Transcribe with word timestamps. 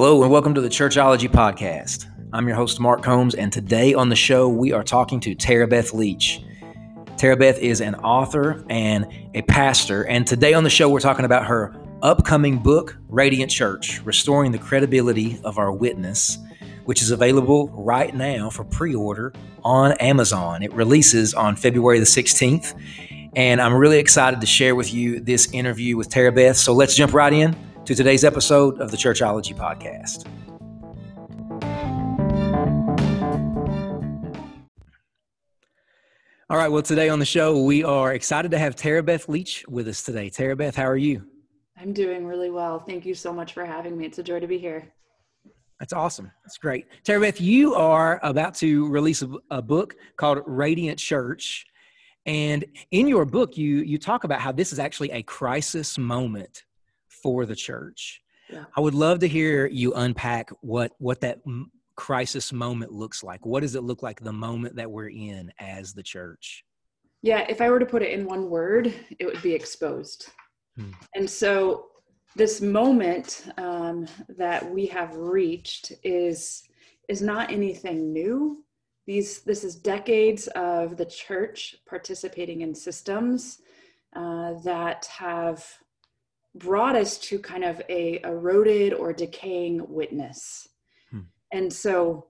Hello, 0.00 0.22
and 0.22 0.30
welcome 0.30 0.54
to 0.54 0.60
the 0.60 0.68
Churchology 0.68 1.28
Podcast. 1.28 2.06
I'm 2.32 2.46
your 2.46 2.56
host, 2.56 2.78
Mark 2.78 3.02
Combs, 3.02 3.34
and 3.34 3.52
today 3.52 3.94
on 3.94 4.10
the 4.10 4.14
show, 4.14 4.48
we 4.48 4.70
are 4.70 4.84
talking 4.84 5.18
to 5.18 5.34
Tara 5.34 5.66
Beth 5.66 5.92
Leach. 5.92 6.40
Tara 7.16 7.36
Beth 7.36 7.58
is 7.58 7.80
an 7.80 7.96
author 7.96 8.64
and 8.70 9.08
a 9.34 9.42
pastor, 9.42 10.04
and 10.04 10.24
today 10.24 10.54
on 10.54 10.62
the 10.62 10.70
show, 10.70 10.88
we're 10.88 11.00
talking 11.00 11.24
about 11.24 11.46
her 11.46 11.74
upcoming 12.00 12.58
book, 12.58 12.96
Radiant 13.08 13.50
Church 13.50 14.00
Restoring 14.04 14.52
the 14.52 14.58
Credibility 14.58 15.40
of 15.42 15.58
Our 15.58 15.72
Witness, 15.72 16.38
which 16.84 17.02
is 17.02 17.10
available 17.10 17.66
right 17.70 18.14
now 18.14 18.50
for 18.50 18.62
pre 18.62 18.94
order 18.94 19.32
on 19.64 19.94
Amazon. 19.94 20.62
It 20.62 20.72
releases 20.74 21.34
on 21.34 21.56
February 21.56 21.98
the 21.98 22.04
16th, 22.04 22.72
and 23.34 23.60
I'm 23.60 23.74
really 23.74 23.98
excited 23.98 24.40
to 24.42 24.46
share 24.46 24.76
with 24.76 24.94
you 24.94 25.18
this 25.18 25.52
interview 25.52 25.96
with 25.96 26.08
Tara 26.08 26.30
Beth. 26.30 26.56
So 26.56 26.72
let's 26.72 26.94
jump 26.94 27.14
right 27.14 27.32
in 27.32 27.56
to 27.88 27.94
today's 27.94 28.22
episode 28.22 28.78
of 28.82 28.90
the 28.90 28.98
Churchology 28.98 29.56
Podcast. 29.56 30.26
All 36.50 36.58
right, 36.58 36.68
well, 36.68 36.82
today 36.82 37.08
on 37.08 37.18
the 37.18 37.24
show, 37.24 37.62
we 37.62 37.82
are 37.82 38.12
excited 38.12 38.50
to 38.50 38.58
have 38.58 38.76
Tara 38.76 39.02
Beth 39.02 39.26
Leach 39.26 39.64
with 39.68 39.88
us 39.88 40.02
today. 40.02 40.28
Tara 40.28 40.54
Beth, 40.54 40.76
how 40.76 40.84
are 40.84 40.98
you? 40.98 41.24
I'm 41.80 41.94
doing 41.94 42.26
really 42.26 42.50
well. 42.50 42.78
Thank 42.78 43.06
you 43.06 43.14
so 43.14 43.32
much 43.32 43.54
for 43.54 43.64
having 43.64 43.96
me. 43.96 44.04
It's 44.04 44.18
a 44.18 44.22
joy 44.22 44.40
to 44.40 44.46
be 44.46 44.58
here. 44.58 44.92
That's 45.80 45.94
awesome. 45.94 46.30
That's 46.44 46.58
great. 46.58 46.88
Tara 47.04 47.20
Beth, 47.20 47.40
you 47.40 47.74
are 47.74 48.20
about 48.22 48.54
to 48.56 48.86
release 48.88 49.22
a, 49.22 49.30
a, 49.50 49.62
book 49.62 49.96
called 50.18 50.42
Radiant 50.46 50.98
Church. 50.98 51.64
And 52.26 52.66
in 52.90 53.08
your 53.08 53.24
book, 53.24 53.56
you, 53.56 53.78
you 53.78 53.96
talk 53.96 54.24
about 54.24 54.42
how 54.42 54.52
this 54.52 54.74
is 54.74 54.78
actually 54.78 55.10
a 55.12 55.22
crisis 55.22 55.96
moment 55.96 56.64
for 57.22 57.46
the 57.46 57.56
church. 57.56 58.20
Yeah. 58.50 58.64
I 58.76 58.80
would 58.80 58.94
love 58.94 59.18
to 59.20 59.28
hear 59.28 59.66
you 59.66 59.92
unpack 59.94 60.50
what, 60.60 60.92
what 60.98 61.20
that 61.20 61.40
crisis 61.96 62.52
moment 62.52 62.92
looks 62.92 63.22
like. 63.22 63.44
What 63.44 63.60
does 63.60 63.74
it 63.74 63.82
look 63.82 64.02
like 64.02 64.20
the 64.20 64.32
moment 64.32 64.76
that 64.76 64.90
we're 64.90 65.10
in 65.10 65.52
as 65.58 65.92
the 65.92 66.02
church? 66.02 66.64
Yeah, 67.22 67.44
if 67.48 67.60
I 67.60 67.68
were 67.68 67.80
to 67.80 67.86
put 67.86 68.02
it 68.02 68.12
in 68.12 68.24
one 68.24 68.48
word, 68.48 68.94
it 69.18 69.26
would 69.26 69.42
be 69.42 69.52
exposed. 69.52 70.30
Hmm. 70.76 70.92
And 71.14 71.28
so 71.28 71.86
this 72.36 72.60
moment 72.60 73.50
um, 73.56 74.06
that 74.36 74.70
we 74.70 74.86
have 74.86 75.16
reached 75.16 75.92
is 76.04 76.62
is 77.08 77.22
not 77.22 77.50
anything 77.50 78.12
new. 78.12 78.64
These 79.06 79.40
this 79.40 79.64
is 79.64 79.74
decades 79.74 80.46
of 80.48 80.96
the 80.96 81.06
church 81.06 81.76
participating 81.88 82.60
in 82.60 82.74
systems 82.74 83.58
uh, 84.14 84.54
that 84.64 85.06
have 85.06 85.66
brought 86.58 86.96
us 86.96 87.18
to 87.18 87.38
kind 87.38 87.64
of 87.64 87.80
a 87.88 88.20
eroded 88.24 88.92
or 88.92 89.12
decaying 89.12 89.84
witness. 89.88 90.68
Hmm. 91.10 91.20
And 91.52 91.72
so 91.72 92.26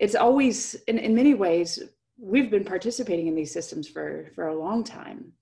it's 0.00 0.14
always 0.14 0.74
in, 0.86 0.98
in 0.98 1.14
many 1.14 1.34
ways 1.34 1.78
we've 2.18 2.50
been 2.50 2.64
participating 2.64 3.26
in 3.28 3.34
these 3.34 3.52
systems 3.52 3.88
for 3.88 4.30
for 4.34 4.48
a 4.48 4.58
long 4.58 4.84
time 4.84 5.32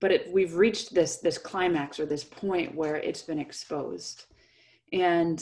but 0.00 0.10
it, 0.10 0.32
we've 0.32 0.56
reached 0.56 0.92
this 0.92 1.18
this 1.18 1.38
climax 1.38 2.00
or 2.00 2.06
this 2.06 2.24
point 2.24 2.74
where 2.74 2.96
it's 2.96 3.22
been 3.22 3.38
exposed. 3.38 4.24
And 4.92 5.38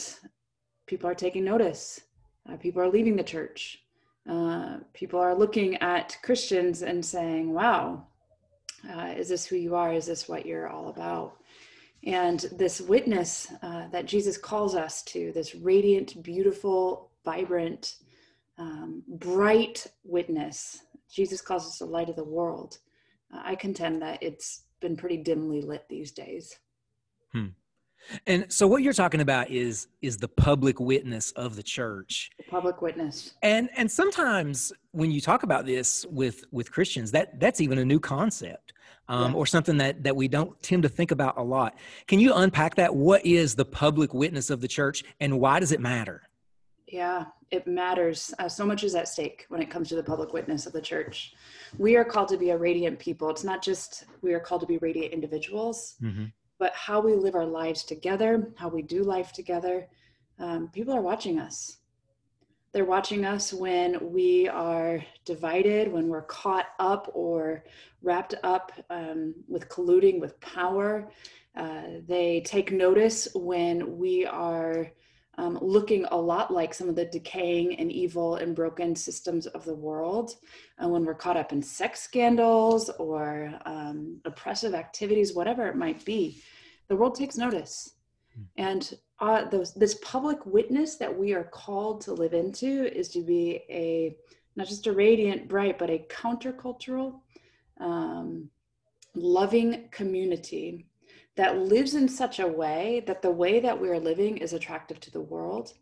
people 0.86 1.08
are 1.08 1.14
taking 1.14 1.44
notice. 1.44 2.02
Uh, 2.48 2.56
people 2.56 2.82
are 2.82 2.90
leaving 2.90 3.16
the 3.16 3.22
church. 3.22 3.82
Uh, 4.28 4.76
people 4.92 5.18
are 5.18 5.34
looking 5.34 5.76
at 5.76 6.18
christians 6.22 6.82
and 6.82 7.02
saying 7.02 7.54
wow 7.54 8.06
uh, 8.88 9.14
is 9.16 9.28
this 9.28 9.46
who 9.46 9.56
you 9.56 9.74
are? 9.74 9.92
Is 9.92 10.06
this 10.06 10.28
what 10.28 10.46
you're 10.46 10.68
all 10.68 10.88
about 10.88 11.36
and 12.04 12.40
this 12.52 12.80
witness 12.80 13.52
uh, 13.62 13.88
that 13.88 14.06
jesus 14.06 14.38
calls 14.38 14.74
us 14.74 15.02
to 15.02 15.32
this 15.32 15.54
radiant 15.54 16.22
beautiful 16.22 17.10
vibrant 17.24 17.96
um, 18.58 19.02
bright 19.08 19.86
witness 20.04 20.80
jesus 21.12 21.40
calls 21.40 21.66
us 21.66 21.78
the 21.78 21.84
light 21.84 22.08
of 22.08 22.16
the 22.16 22.24
world 22.24 22.78
I 23.32 23.54
contend 23.54 24.02
that 24.02 24.22
it's 24.22 24.64
been 24.80 24.96
pretty 24.96 25.18
dimly 25.18 25.60
lit 25.62 25.86
these 25.88 26.10
days. 26.12 26.58
Hmm. 27.32 27.48
And 28.26 28.50
so 28.52 28.66
what 28.66 28.82
you're 28.82 28.92
talking 28.92 29.20
about 29.20 29.50
is 29.50 29.88
is 30.02 30.16
the 30.16 30.28
public 30.28 30.80
witness 30.80 31.32
of 31.32 31.56
the 31.56 31.62
church. 31.62 32.30
The 32.38 32.44
public 32.44 32.82
witness. 32.82 33.34
And 33.42 33.68
and 33.76 33.90
sometimes 33.90 34.72
when 34.92 35.10
you 35.10 35.20
talk 35.20 35.42
about 35.42 35.66
this 35.66 36.06
with 36.06 36.44
with 36.50 36.70
Christians, 36.72 37.12
that 37.12 37.38
that's 37.38 37.60
even 37.60 37.78
a 37.78 37.84
new 37.84 38.00
concept. 38.00 38.72
Um, 39.08 39.32
yeah. 39.32 39.38
or 39.38 39.46
something 39.46 39.76
that 39.78 40.04
that 40.04 40.14
we 40.14 40.28
don't 40.28 40.60
tend 40.62 40.84
to 40.84 40.88
think 40.88 41.10
about 41.10 41.36
a 41.36 41.42
lot. 41.42 41.76
Can 42.06 42.20
you 42.20 42.32
unpack 42.32 42.76
that? 42.76 42.94
What 42.94 43.26
is 43.26 43.56
the 43.56 43.64
public 43.64 44.14
witness 44.14 44.50
of 44.50 44.60
the 44.60 44.68
church, 44.68 45.02
and 45.18 45.40
why 45.40 45.58
does 45.58 45.72
it 45.72 45.80
matter? 45.80 46.22
Yeah, 46.86 47.26
it 47.50 47.66
matters. 47.66 48.32
Uh, 48.38 48.48
so 48.48 48.64
much 48.66 48.84
is 48.84 48.94
at 48.94 49.08
stake 49.08 49.46
when 49.48 49.62
it 49.62 49.70
comes 49.70 49.88
to 49.88 49.96
the 49.96 50.02
public 50.02 50.32
witness 50.32 50.66
of 50.66 50.72
the 50.72 50.80
church. 50.80 51.34
We 51.78 51.96
are 51.96 52.04
called 52.04 52.28
to 52.28 52.36
be 52.36 52.50
a 52.50 52.58
radiant 52.58 52.98
people. 52.98 53.30
It's 53.30 53.44
not 53.44 53.62
just 53.62 54.04
we 54.22 54.34
are 54.34 54.40
called 54.40 54.60
to 54.62 54.66
be 54.66 54.78
radiant 54.78 55.12
individuals, 55.12 55.96
mm-hmm. 56.02 56.26
But 56.60 56.74
how 56.74 57.00
we 57.00 57.14
live 57.14 57.34
our 57.34 57.46
lives 57.46 57.82
together, 57.82 58.52
how 58.56 58.68
we 58.68 58.82
do 58.82 59.02
life 59.02 59.32
together. 59.32 59.88
Um, 60.38 60.68
people 60.68 60.94
are 60.94 61.00
watching 61.00 61.40
us. 61.40 61.78
They're 62.72 62.84
watching 62.84 63.24
us 63.24 63.52
when 63.52 64.12
we 64.12 64.46
are 64.46 65.02
divided, 65.24 65.90
when 65.90 66.06
we're 66.06 66.22
caught 66.22 66.66
up 66.78 67.10
or 67.14 67.64
wrapped 68.02 68.34
up 68.44 68.70
um, 68.90 69.34
with 69.48 69.68
colluding 69.70 70.20
with 70.20 70.38
power. 70.40 71.10
Uh, 71.56 71.82
they 72.06 72.42
take 72.42 72.70
notice 72.70 73.26
when 73.34 73.96
we 73.96 74.26
are 74.26 74.92
um, 75.40 75.58
looking 75.62 76.04
a 76.10 76.16
lot 76.16 76.52
like 76.52 76.74
some 76.74 76.90
of 76.90 76.96
the 76.96 77.06
decaying 77.06 77.76
and 77.76 77.90
evil 77.90 78.36
and 78.36 78.54
broken 78.54 78.94
systems 78.94 79.46
of 79.46 79.64
the 79.64 79.74
world. 79.74 80.34
And 80.78 80.90
when 80.90 81.06
we're 81.06 81.14
caught 81.14 81.38
up 81.38 81.50
in 81.50 81.62
sex 81.62 82.02
scandals 82.02 82.90
or 82.98 83.58
um, 83.64 84.20
oppressive 84.26 84.74
activities, 84.74 85.34
whatever 85.34 85.66
it 85.66 85.76
might 85.76 86.04
be, 86.04 86.42
the 86.88 86.96
world 86.96 87.14
takes 87.14 87.38
notice. 87.38 87.94
Hmm. 88.34 88.42
And 88.58 88.94
uh, 89.18 89.46
those, 89.46 89.72
this 89.72 89.94
public 90.02 90.44
witness 90.44 90.96
that 90.96 91.18
we 91.18 91.32
are 91.32 91.44
called 91.44 92.02
to 92.02 92.12
live 92.12 92.34
into 92.34 92.94
is 92.94 93.08
to 93.10 93.22
be 93.22 93.62
a 93.70 94.16
not 94.56 94.66
just 94.66 94.88
a 94.88 94.92
radiant, 94.92 95.48
bright, 95.48 95.78
but 95.78 95.88
a 95.88 96.04
countercultural, 96.10 97.20
um, 97.80 98.50
loving 99.14 99.88
community 99.90 100.89
that 101.40 101.56
lives 101.56 101.94
in 101.94 102.06
such 102.06 102.38
a 102.38 102.46
way 102.46 103.02
that 103.06 103.22
the 103.22 103.30
way 103.30 103.60
that 103.60 103.80
we're 103.80 103.98
living 103.98 104.36
is 104.36 104.52
attractive 104.52 105.00
to 105.00 105.10
the 105.10 105.22
world, 105.22 105.72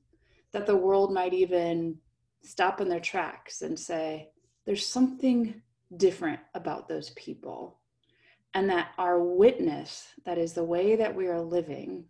that 0.52 0.66
the 0.66 0.76
world 0.76 1.12
might 1.12 1.34
even 1.34 1.96
stop 2.44 2.80
in 2.80 2.88
their 2.88 3.00
tracks 3.00 3.62
and 3.62 3.76
say, 3.76 4.28
there's 4.66 4.86
something 4.86 5.60
different 5.97 6.38
about 6.54 6.86
those 6.86 7.10
people. 7.10 7.80
And 8.54 8.70
that 8.70 8.91
our 8.98 9.20
witness, 9.20 10.06
that 10.24 10.38
is 10.38 10.52
the 10.52 10.62
way 10.62 10.94
that 10.94 11.12
we 11.12 11.26
are 11.26 11.41
living 11.41 12.04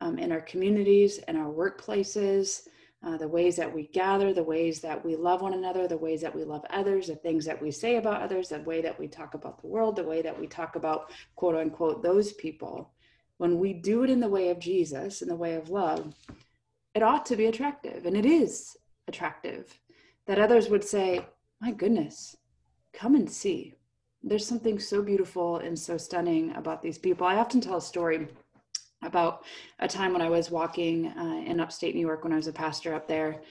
um, 0.00 0.18
in 0.18 0.32
our 0.32 0.40
communities 0.40 1.18
and 1.28 1.36
our 1.36 1.52
workplaces, 1.52 2.68
uh, 3.06 3.18
the 3.18 3.28
ways 3.28 3.54
that 3.56 3.72
we 3.72 3.86
gather, 3.88 4.32
the 4.32 4.42
ways 4.42 4.80
that 4.80 5.04
we 5.04 5.14
love 5.14 5.42
one 5.42 5.52
another, 5.52 5.86
the 5.86 5.98
ways 5.98 6.22
that 6.22 6.34
we 6.34 6.42
love 6.42 6.64
others, 6.70 7.08
the 7.08 7.16
things 7.16 7.44
that 7.44 7.60
we 7.60 7.70
say 7.70 7.96
about 7.96 8.22
others, 8.22 8.48
the 8.48 8.60
way 8.60 8.80
that 8.80 8.98
we 8.98 9.06
talk 9.06 9.34
about 9.34 9.60
the 9.60 9.66
world, 9.66 9.94
the 9.94 10.02
way 10.02 10.22
that 10.22 10.40
we 10.40 10.46
talk 10.46 10.74
about 10.76 11.10
quote 11.36 11.54
unquote 11.54 12.02
those 12.02 12.32
people. 12.32 12.93
When 13.38 13.58
we 13.58 13.72
do 13.72 14.04
it 14.04 14.10
in 14.10 14.20
the 14.20 14.28
way 14.28 14.50
of 14.50 14.58
Jesus, 14.58 15.22
in 15.22 15.28
the 15.28 15.34
way 15.36 15.54
of 15.54 15.70
love, 15.70 16.14
it 16.94 17.02
ought 17.02 17.26
to 17.26 17.36
be 17.36 17.46
attractive, 17.46 18.06
and 18.06 18.16
it 18.16 18.24
is 18.24 18.76
attractive. 19.08 19.78
That 20.26 20.38
others 20.38 20.68
would 20.68 20.84
say, 20.84 21.26
My 21.60 21.72
goodness, 21.72 22.36
come 22.92 23.14
and 23.14 23.30
see. 23.30 23.74
There's 24.22 24.46
something 24.46 24.78
so 24.78 25.02
beautiful 25.02 25.56
and 25.56 25.78
so 25.78 25.98
stunning 25.98 26.54
about 26.54 26.80
these 26.80 26.96
people. 26.96 27.26
I 27.26 27.36
often 27.36 27.60
tell 27.60 27.76
a 27.76 27.82
story 27.82 28.28
about 29.02 29.44
a 29.80 29.88
time 29.88 30.12
when 30.12 30.22
I 30.22 30.30
was 30.30 30.50
walking 30.50 31.08
uh, 31.08 31.42
in 31.44 31.60
upstate 31.60 31.94
New 31.94 32.00
York 32.00 32.24
when 32.24 32.32
I 32.32 32.36
was 32.36 32.46
a 32.46 32.52
pastor 32.52 32.94
up 32.94 33.06
there. 33.06 33.42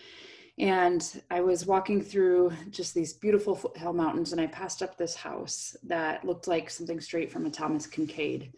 And 0.57 1.21
I 1.31 1.41
was 1.41 1.65
walking 1.65 2.01
through 2.01 2.53
just 2.69 2.93
these 2.93 3.13
beautiful 3.13 3.55
foothill 3.55 3.93
mountains, 3.93 4.31
and 4.31 4.41
I 4.41 4.47
passed 4.47 4.83
up 4.83 4.97
this 4.97 5.15
house 5.15 5.75
that 5.83 6.23
looked 6.23 6.47
like 6.47 6.69
something 6.69 7.01
straight 7.01 7.31
from 7.31 7.45
a 7.45 7.49
Thomas 7.49 7.87
Kinkade 7.87 8.51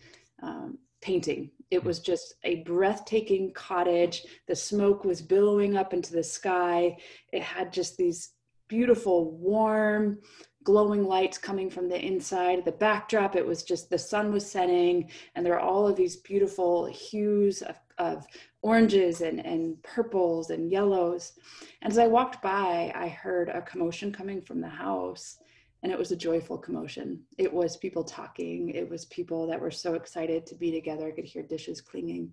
um, 0.44 0.78
painting. 1.02 1.52
It 1.72 1.82
hmm. 1.82 1.88
was 1.88 2.00
just 2.00 2.36
a 2.44 2.64
breathtaking 2.64 3.54
cottage. 3.54 4.26
The 4.48 4.56
smoke 4.56 5.04
was 5.04 5.22
billowing 5.22 5.78
up 5.78 5.94
into 5.94 6.14
the 6.14 6.24
sky. 6.24 6.98
It 7.32 7.42
had 7.42 7.74
just 7.74 7.98
these 7.98 8.34
beautiful, 8.68 9.32
warm, 9.32 10.20
glowing 10.64 11.06
lights 11.06 11.38
coming 11.38 11.70
from 11.70 11.88
the 11.88 12.04
inside. 12.04 12.66
The 12.66 12.72
backdrop, 12.72 13.36
it 13.36 13.46
was 13.46 13.64
just 13.64 13.90
the 13.90 13.98
sun 13.98 14.34
was 14.34 14.50
setting, 14.50 15.10
and 15.36 15.46
there 15.46 15.54
are 15.54 15.60
all 15.60 15.88
of 15.88 15.96
these 15.96 16.18
beautiful 16.18 16.88
hues 16.88 17.62
of, 17.62 17.80
of 18.00 18.26
oranges 18.64 19.22
and, 19.22 19.46
and 19.46 19.82
purples 19.84 20.50
and 20.50 20.72
yellows. 20.72 21.34
And 21.82 21.92
as 21.92 22.00
I 22.00 22.08
walked 22.08 22.42
by, 22.42 22.92
I 22.96 23.08
heard 23.08 23.50
a 23.50 23.62
commotion 23.62 24.12
coming 24.12 24.42
from 24.42 24.60
the 24.60 24.68
house, 24.68 25.38
and 25.84 25.92
it 25.92 25.98
was 25.98 26.12
a 26.12 26.16
joyful 26.16 26.58
commotion. 26.58 27.22
It 27.38 27.52
was 27.52 27.78
people 27.78 28.04
talking, 28.04 28.70
it 28.70 28.90
was 28.90 29.06
people 29.06 29.48
that 29.48 29.60
were 29.60 29.72
so 29.72 29.94
excited 29.94 30.46
to 30.48 30.56
be 30.56 30.72
together. 30.72 31.08
I 31.08 31.12
could 31.12 31.26
hear 31.26 31.44
dishes 31.44 31.82
clinging. 31.82 32.32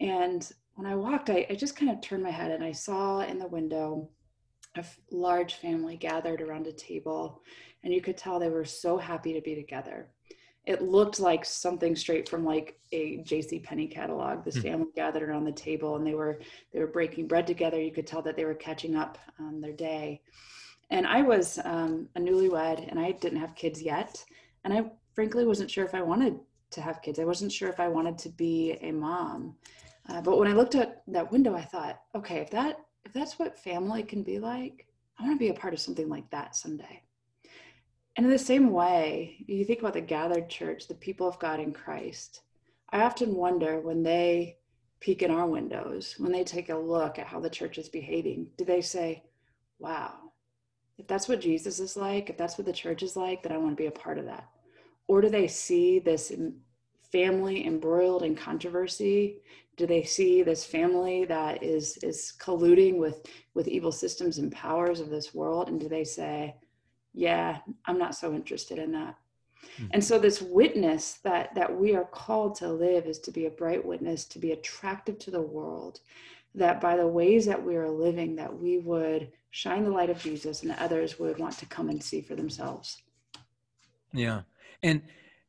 And 0.00 0.50
when 0.74 0.86
I 0.86 0.94
walked, 0.94 1.28
I, 1.30 1.46
I 1.50 1.54
just 1.54 1.76
kind 1.76 1.90
of 1.90 2.00
turned 2.00 2.22
my 2.22 2.30
head 2.30 2.52
and 2.52 2.62
I 2.62 2.72
saw 2.72 3.20
in 3.20 3.38
the 3.38 3.48
window 3.48 4.08
a 4.76 4.80
f- 4.80 5.00
large 5.10 5.54
family 5.54 5.96
gathered 5.96 6.40
around 6.40 6.66
a 6.66 6.72
table, 6.72 7.42
and 7.82 7.92
you 7.92 8.00
could 8.00 8.16
tell 8.16 8.38
they 8.38 8.48
were 8.48 8.64
so 8.64 8.98
happy 8.98 9.32
to 9.32 9.40
be 9.40 9.54
together. 9.54 10.10
It 10.66 10.82
looked 10.82 11.18
like 11.18 11.44
something 11.44 11.96
straight 11.96 12.28
from 12.28 12.44
like 12.44 12.78
a 12.92 13.18
J.C. 13.18 13.58
Penney 13.60 13.86
catalog. 13.86 14.44
This 14.44 14.58
mm-hmm. 14.58 14.68
family 14.68 14.86
gathered 14.94 15.28
around 15.28 15.44
the 15.44 15.52
table, 15.52 15.96
and 15.96 16.06
they 16.06 16.14
were 16.14 16.40
they 16.72 16.80
were 16.80 16.86
breaking 16.86 17.26
bread 17.26 17.46
together. 17.46 17.80
You 17.80 17.92
could 17.92 18.06
tell 18.06 18.22
that 18.22 18.36
they 18.36 18.44
were 18.44 18.54
catching 18.54 18.94
up 18.94 19.18
on 19.40 19.60
their 19.60 19.72
day. 19.72 20.20
And 20.90 21.06
I 21.06 21.22
was 21.22 21.58
um, 21.64 22.08
a 22.16 22.20
newlywed, 22.20 22.88
and 22.90 22.98
I 22.98 23.12
didn't 23.12 23.40
have 23.40 23.54
kids 23.54 23.82
yet, 23.82 24.24
and 24.64 24.72
I 24.72 24.90
frankly 25.14 25.44
wasn't 25.44 25.70
sure 25.70 25.84
if 25.84 25.94
I 25.94 26.02
wanted 26.02 26.38
to 26.70 26.80
have 26.80 27.02
kids. 27.02 27.18
I 27.18 27.24
wasn't 27.24 27.52
sure 27.52 27.68
if 27.68 27.80
I 27.80 27.88
wanted 27.88 28.18
to 28.18 28.28
be 28.30 28.72
a 28.80 28.92
mom. 28.92 29.56
Uh, 30.08 30.20
but 30.22 30.38
when 30.38 30.48
I 30.48 30.52
looked 30.52 30.74
at 30.74 31.02
that 31.08 31.30
window, 31.30 31.54
I 31.54 31.62
thought, 31.62 32.00
okay, 32.14 32.38
if 32.38 32.50
that 32.50 32.78
if 33.04 33.12
that's 33.12 33.38
what 33.38 33.58
family 33.58 34.02
can 34.02 34.22
be 34.22 34.38
like, 34.38 34.86
I 35.18 35.22
want 35.22 35.34
to 35.34 35.38
be 35.38 35.48
a 35.48 35.54
part 35.54 35.72
of 35.72 35.80
something 35.80 36.08
like 36.08 36.28
that 36.30 36.54
someday. 36.54 37.02
And 38.16 38.26
in 38.26 38.32
the 38.32 38.38
same 38.38 38.70
way, 38.70 39.44
you 39.46 39.64
think 39.64 39.80
about 39.80 39.94
the 39.94 40.00
gathered 40.00 40.48
church, 40.48 40.88
the 40.88 40.94
people 40.94 41.26
of 41.26 41.38
God 41.38 41.58
in 41.60 41.72
Christ. 41.72 42.42
I 42.90 43.02
often 43.02 43.34
wonder 43.34 43.80
when 43.80 44.02
they 44.02 44.58
peek 45.00 45.22
in 45.22 45.30
our 45.30 45.46
windows, 45.46 46.16
when 46.18 46.32
they 46.32 46.44
take 46.44 46.68
a 46.68 46.76
look 46.76 47.18
at 47.18 47.26
how 47.26 47.40
the 47.40 47.48
church 47.48 47.78
is 47.78 47.88
behaving, 47.88 48.48
do 48.56 48.64
they 48.64 48.80
say, 48.80 49.22
wow, 49.78 50.27
if 50.98 51.06
that's 51.06 51.28
what 51.28 51.40
Jesus 51.40 51.78
is 51.80 51.96
like, 51.96 52.28
if 52.28 52.36
that's 52.36 52.58
what 52.58 52.66
the 52.66 52.72
church 52.72 53.02
is 53.02 53.16
like, 53.16 53.42
then 53.42 53.52
I 53.52 53.58
want 53.58 53.76
to 53.76 53.82
be 53.82 53.86
a 53.86 53.90
part 53.90 54.18
of 54.18 54.26
that? 54.26 54.48
Or 55.06 55.20
do 55.20 55.30
they 55.30 55.46
see 55.46 55.98
this 55.98 56.32
family 57.10 57.66
embroiled 57.66 58.22
in 58.22 58.34
controversy 58.34 59.40
do 59.78 59.86
they 59.86 60.02
see 60.02 60.42
this 60.42 60.64
family 60.64 61.24
that 61.24 61.62
is 61.62 61.96
is 61.98 62.34
colluding 62.38 62.98
with 62.98 63.24
with 63.54 63.68
evil 63.68 63.92
systems 63.92 64.38
and 64.38 64.52
powers 64.52 65.00
of 65.00 65.08
this 65.08 65.34
world 65.34 65.68
and 65.68 65.80
do 65.80 65.88
they 65.88 66.04
say 66.04 66.54
yeah 67.14 67.58
i'm 67.86 67.98
not 67.98 68.14
so 68.14 68.34
interested 68.34 68.78
in 68.78 68.92
that 68.92 69.16
mm-hmm. 69.76 69.86
and 69.92 70.04
so 70.04 70.18
this 70.18 70.42
witness 70.42 71.14
that 71.22 71.54
that 71.54 71.74
we 71.74 71.94
are 71.94 72.04
called 72.04 72.54
to 72.54 72.70
live 72.70 73.06
is 73.06 73.18
to 73.18 73.30
be 73.30 73.46
a 73.46 73.50
bright 73.50 73.82
witness 73.82 74.26
to 74.26 74.38
be 74.38 74.52
attractive 74.52 75.18
to 75.18 75.30
the 75.30 75.40
world 75.40 76.00
that 76.54 76.80
by 76.80 76.96
the 76.96 77.06
ways 77.06 77.46
that 77.46 77.62
we 77.62 77.76
are 77.76 77.88
living 77.88 78.36
that 78.36 78.52
we 78.52 78.78
would 78.78 79.30
shine 79.50 79.84
the 79.84 79.90
light 79.90 80.10
of 80.10 80.18
jesus 80.18 80.62
and 80.62 80.74
others 80.78 81.18
would 81.18 81.38
want 81.38 81.56
to 81.56 81.66
come 81.66 81.88
and 81.88 82.02
see 82.02 82.20
for 82.20 82.34
themselves 82.34 83.02
yeah 84.12 84.42
and 84.82 85.02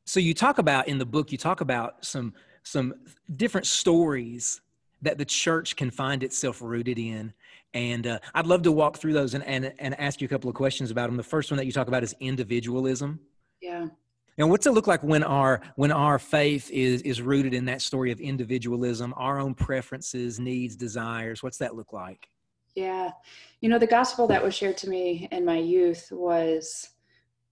so 0.06 0.20
you 0.20 0.34
talk 0.34 0.58
about 0.58 0.88
in 0.88 0.98
the 0.98 1.06
book 1.06 1.32
you 1.32 1.38
talk 1.38 1.62
about 1.62 2.04
some 2.04 2.34
some 2.64 2.94
different 3.36 3.68
stories 3.68 4.62
that 5.02 5.18
the 5.18 5.26
church 5.26 5.76
can 5.76 5.90
find 5.90 6.24
itself 6.24 6.62
rooted 6.62 7.00
in. 7.00 7.34
And 7.74 8.08
uh, 8.08 8.20
I'd 8.34 8.48
love 8.48 8.64
to 8.64 8.72
walk 8.72 8.98
through 8.98 9.14
those 9.14 9.34
and, 9.34 9.44
and, 9.46 9.74
and 9.80 10.00
ask 10.00 10.22
you 10.22 10.26
a 10.26 10.30
couple 10.30 10.50
of 10.50 10.56
questions 10.56 10.92
about 10.92 11.08
them. 11.08 11.18
The 11.18 11.24
first 11.24 11.52
one 11.52 11.58
that 11.58 11.66
you 11.66 11.72
talk 11.72 11.88
about 11.88 12.04
is 12.04 12.16
individualism. 12.20 13.20
Yeah. 13.62 13.88
And 14.38 14.50
what's 14.50 14.66
it 14.66 14.72
look 14.72 14.88
like 14.88 15.04
when 15.04 15.22
our 15.24 15.60
when 15.76 15.92
our 15.92 16.18
faith 16.18 16.72
is 16.72 17.02
is 17.02 17.22
rooted 17.22 17.54
in 17.54 17.66
that 17.66 17.82
story 17.82 18.10
of 18.12 18.22
individualism, 18.22 19.14
our 19.18 19.38
own 19.38 19.54
preferences, 19.54 20.40
needs, 20.40 20.78
desires? 20.78 21.44
What's 21.44 21.58
that 21.58 21.76
look 21.76 21.92
like? 21.92 22.30
Yeah, 22.76 23.12
you 23.62 23.70
know, 23.70 23.80
the 23.80 23.88
gospel 23.88 24.28
that 24.28 24.44
was 24.44 24.56
shared 24.56 24.78
to 24.78 24.90
me 24.90 25.28
in 25.32 25.46
my 25.46 25.58
youth 25.58 26.12
was 26.12 26.90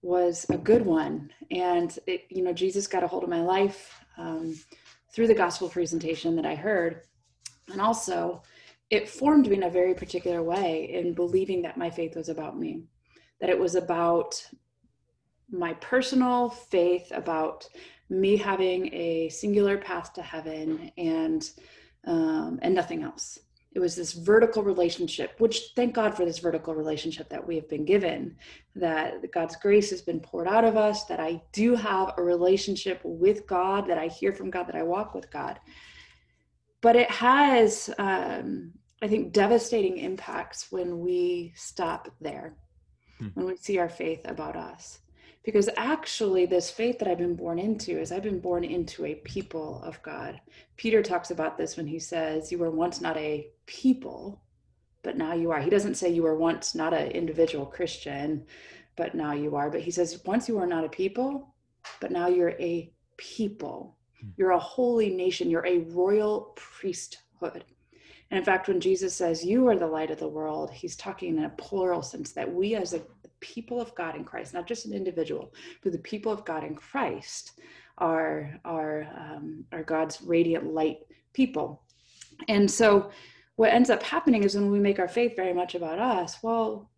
was 0.00 0.46
a 0.48 0.56
good 0.56 0.86
one, 0.86 1.32
and 1.50 1.98
it, 2.06 2.26
you 2.30 2.42
know, 2.42 2.52
Jesus 2.52 2.86
got 2.86 3.02
a 3.02 3.08
hold 3.08 3.24
of 3.24 3.30
my 3.30 3.42
life. 3.42 4.00
Um, 4.16 4.54
through 5.12 5.26
the 5.26 5.34
gospel 5.34 5.68
presentation 5.68 6.36
that 6.36 6.46
I 6.46 6.54
heard. 6.54 7.02
And 7.72 7.80
also, 7.80 8.42
it 8.90 9.08
formed 9.08 9.48
me 9.48 9.56
in 9.56 9.64
a 9.64 9.70
very 9.70 9.94
particular 9.94 10.42
way 10.42 10.90
in 10.92 11.14
believing 11.14 11.62
that 11.62 11.76
my 11.76 11.90
faith 11.90 12.16
was 12.16 12.28
about 12.28 12.58
me, 12.58 12.84
that 13.40 13.50
it 13.50 13.58
was 13.58 13.74
about 13.74 14.46
my 15.50 15.74
personal 15.74 16.50
faith, 16.50 17.10
about 17.12 17.68
me 18.10 18.36
having 18.36 18.92
a 18.94 19.28
singular 19.28 19.76
path 19.76 20.12
to 20.14 20.22
heaven 20.22 20.90
and 20.96 21.50
um, 22.06 22.58
and 22.62 22.74
nothing 22.74 23.02
else 23.02 23.40
it 23.72 23.80
was 23.80 23.94
this 23.94 24.12
vertical 24.12 24.62
relationship 24.62 25.34
which 25.38 25.72
thank 25.76 25.94
god 25.94 26.14
for 26.14 26.24
this 26.24 26.38
vertical 26.38 26.74
relationship 26.74 27.28
that 27.28 27.46
we 27.46 27.54
have 27.54 27.68
been 27.68 27.84
given 27.84 28.36
that 28.74 29.30
god's 29.32 29.56
grace 29.56 29.90
has 29.90 30.00
been 30.00 30.20
poured 30.20 30.48
out 30.48 30.64
of 30.64 30.76
us 30.76 31.04
that 31.04 31.20
i 31.20 31.40
do 31.52 31.74
have 31.74 32.12
a 32.16 32.22
relationship 32.22 33.00
with 33.04 33.46
god 33.46 33.86
that 33.86 33.98
i 33.98 34.06
hear 34.06 34.32
from 34.32 34.50
god 34.50 34.66
that 34.66 34.76
i 34.76 34.82
walk 34.82 35.14
with 35.14 35.30
god 35.30 35.58
but 36.80 36.96
it 36.96 37.10
has 37.10 37.90
um, 37.98 38.72
i 39.02 39.08
think 39.08 39.32
devastating 39.32 39.98
impacts 39.98 40.70
when 40.72 41.00
we 41.00 41.52
stop 41.54 42.08
there 42.20 42.54
hmm. 43.18 43.28
when 43.34 43.46
we 43.46 43.56
see 43.56 43.78
our 43.78 43.88
faith 43.88 44.20
about 44.24 44.56
us 44.56 45.00
because 45.44 45.68
actually 45.76 46.46
this 46.46 46.70
faith 46.70 46.98
that 46.98 47.08
i've 47.08 47.18
been 47.18 47.36
born 47.36 47.58
into 47.58 47.98
is 47.98 48.12
i've 48.12 48.22
been 48.22 48.40
born 48.40 48.64
into 48.64 49.06
a 49.06 49.14
people 49.16 49.80
of 49.84 50.02
god. 50.02 50.40
Peter 50.76 51.02
talks 51.02 51.30
about 51.30 51.56
this 51.58 51.76
when 51.76 51.86
he 51.86 51.98
says 51.98 52.52
you 52.52 52.58
were 52.58 52.70
once 52.70 53.00
not 53.00 53.16
a 53.16 53.48
people 53.66 54.40
but 55.04 55.16
now 55.16 55.32
you 55.32 55.50
are. 55.52 55.60
He 55.60 55.70
doesn't 55.70 55.94
say 55.94 56.10
you 56.10 56.24
were 56.24 56.36
once 56.36 56.74
not 56.74 56.92
an 56.92 57.10
individual 57.12 57.66
christian 57.66 58.44
but 58.96 59.14
now 59.14 59.32
you 59.32 59.56
are 59.56 59.70
but 59.70 59.80
he 59.80 59.90
says 59.90 60.20
once 60.24 60.48
you 60.48 60.56
were 60.56 60.66
not 60.66 60.84
a 60.84 60.88
people 60.88 61.54
but 62.00 62.10
now 62.10 62.26
you're 62.28 62.56
a 62.60 62.92
people. 63.16 63.96
Hmm. 64.20 64.28
you're 64.36 64.50
a 64.50 64.58
holy 64.58 65.10
nation. 65.10 65.50
You're 65.50 65.66
a 65.66 65.78
royal 65.78 66.52
priesthood. 66.56 67.64
And 68.30 68.38
in 68.38 68.44
fact 68.44 68.68
when 68.68 68.80
jesus 68.80 69.14
says 69.14 69.44
you 69.44 69.68
are 69.68 69.76
the 69.76 69.86
light 69.86 70.10
of 70.10 70.18
the 70.18 70.28
world 70.28 70.70
he's 70.70 70.96
talking 70.96 71.38
in 71.38 71.44
a 71.44 71.50
plural 71.50 72.02
sense 72.02 72.32
that 72.32 72.52
we 72.52 72.74
as 72.74 72.92
a 72.92 73.02
people 73.40 73.80
of 73.80 73.94
God 73.94 74.16
in 74.16 74.24
Christ, 74.24 74.54
not 74.54 74.66
just 74.66 74.86
an 74.86 74.92
individual, 74.92 75.52
but 75.82 75.92
the 75.92 75.98
people 75.98 76.32
of 76.32 76.44
God 76.44 76.64
in 76.64 76.74
Christ 76.74 77.60
are 77.98 78.58
are 78.64 79.08
um, 79.16 79.64
are 79.72 79.82
God's 79.82 80.22
radiant 80.22 80.72
light 80.72 80.98
people. 81.32 81.82
And 82.48 82.70
so, 82.70 83.10
what 83.56 83.72
ends 83.72 83.90
up 83.90 84.02
happening 84.02 84.44
is 84.44 84.54
when 84.54 84.70
we 84.70 84.78
make 84.78 84.98
our 84.98 85.08
faith 85.08 85.34
very 85.36 85.52
much 85.52 85.74
about 85.74 85.98
us, 85.98 86.38
well, 86.42 86.90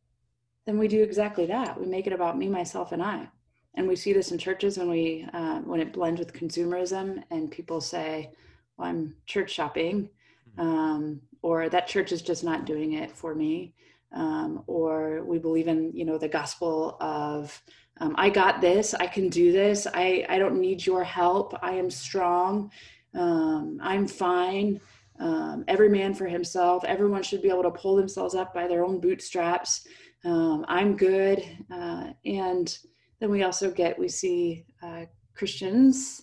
then 0.67 0.79
we 0.79 0.89
do 0.89 1.03
exactly 1.03 1.47
that. 1.47 1.81
We 1.81 1.87
make 1.87 2.07
it 2.07 2.13
about 2.13 2.39
me, 2.39 2.49
myself, 2.49 2.93
and 2.93 3.03
I. 3.03 3.29
And 3.75 3.89
we 3.89 3.97
see 3.97 4.13
this 4.13 4.33
in 4.33 4.39
churches 4.39 4.79
when 4.79 4.91
we 4.91 5.27
uh, 5.33 5.61
when 5.61 5.81
it 5.81 5.93
blends 5.93 6.19
with 6.19 6.33
consumerism, 6.33 7.23
and 7.31 7.51
people 7.51 7.81
say, 7.81 8.31
"Well, 8.77 8.89
I'm 8.89 9.15
church 9.27 9.51
shopping," 9.51 10.11
mm-hmm. 10.59 10.61
um, 10.61 11.21
or 11.43 11.69
"That 11.69 11.87
church 11.87 12.13
is 12.13 12.23
just 12.23 12.45
not 12.45 12.67
doing 12.67 12.95
it 12.95 13.11
for 13.11 13.35
me." 13.35 13.75
Um, 14.13 14.63
or 14.67 15.23
we 15.25 15.39
believe 15.39 15.69
in 15.69 15.93
you 15.95 16.05
know 16.05 16.19
the 16.19 16.29
gospel 16.29 16.97
of 17.01 17.63
um, 18.01 18.15
i 18.19 18.29
got 18.29 18.61
this 18.61 18.95
i 18.95 19.07
can 19.07 19.29
do 19.29 19.53
this 19.53 19.87
i 19.95 20.25
i 20.29 20.39
don't 20.39 20.61
need 20.61 20.85
your 20.85 21.05
help 21.05 21.55
i 21.63 21.73
am 21.73 21.91
strong 21.91 22.71
um, 23.15 23.79
i'm 23.83 24.07
fine 24.07 24.81
um, 25.21 25.65
every 25.69 25.89
man 25.89 26.15
for 26.15 26.27
himself 26.27 26.85
everyone 26.85 27.23
should 27.23 27.43
be 27.43 27.51
able 27.51 27.63
to 27.63 27.71
pull 27.71 27.97
themselves 27.97 28.35
up 28.35 28.55
by 28.55 28.67
their 28.67 28.85
own 28.85 29.01
bootstraps 29.01 29.87
um, 30.25 30.65
i'm 30.69 30.97
good 30.97 31.45
uh, 31.71 32.09
and 32.25 32.79
then 33.21 33.31
we 33.31 33.43
also 33.43 33.71
get 33.71 33.99
we 33.99 34.09
see 34.09 34.65
uh, 34.83 35.05
christians 35.35 36.23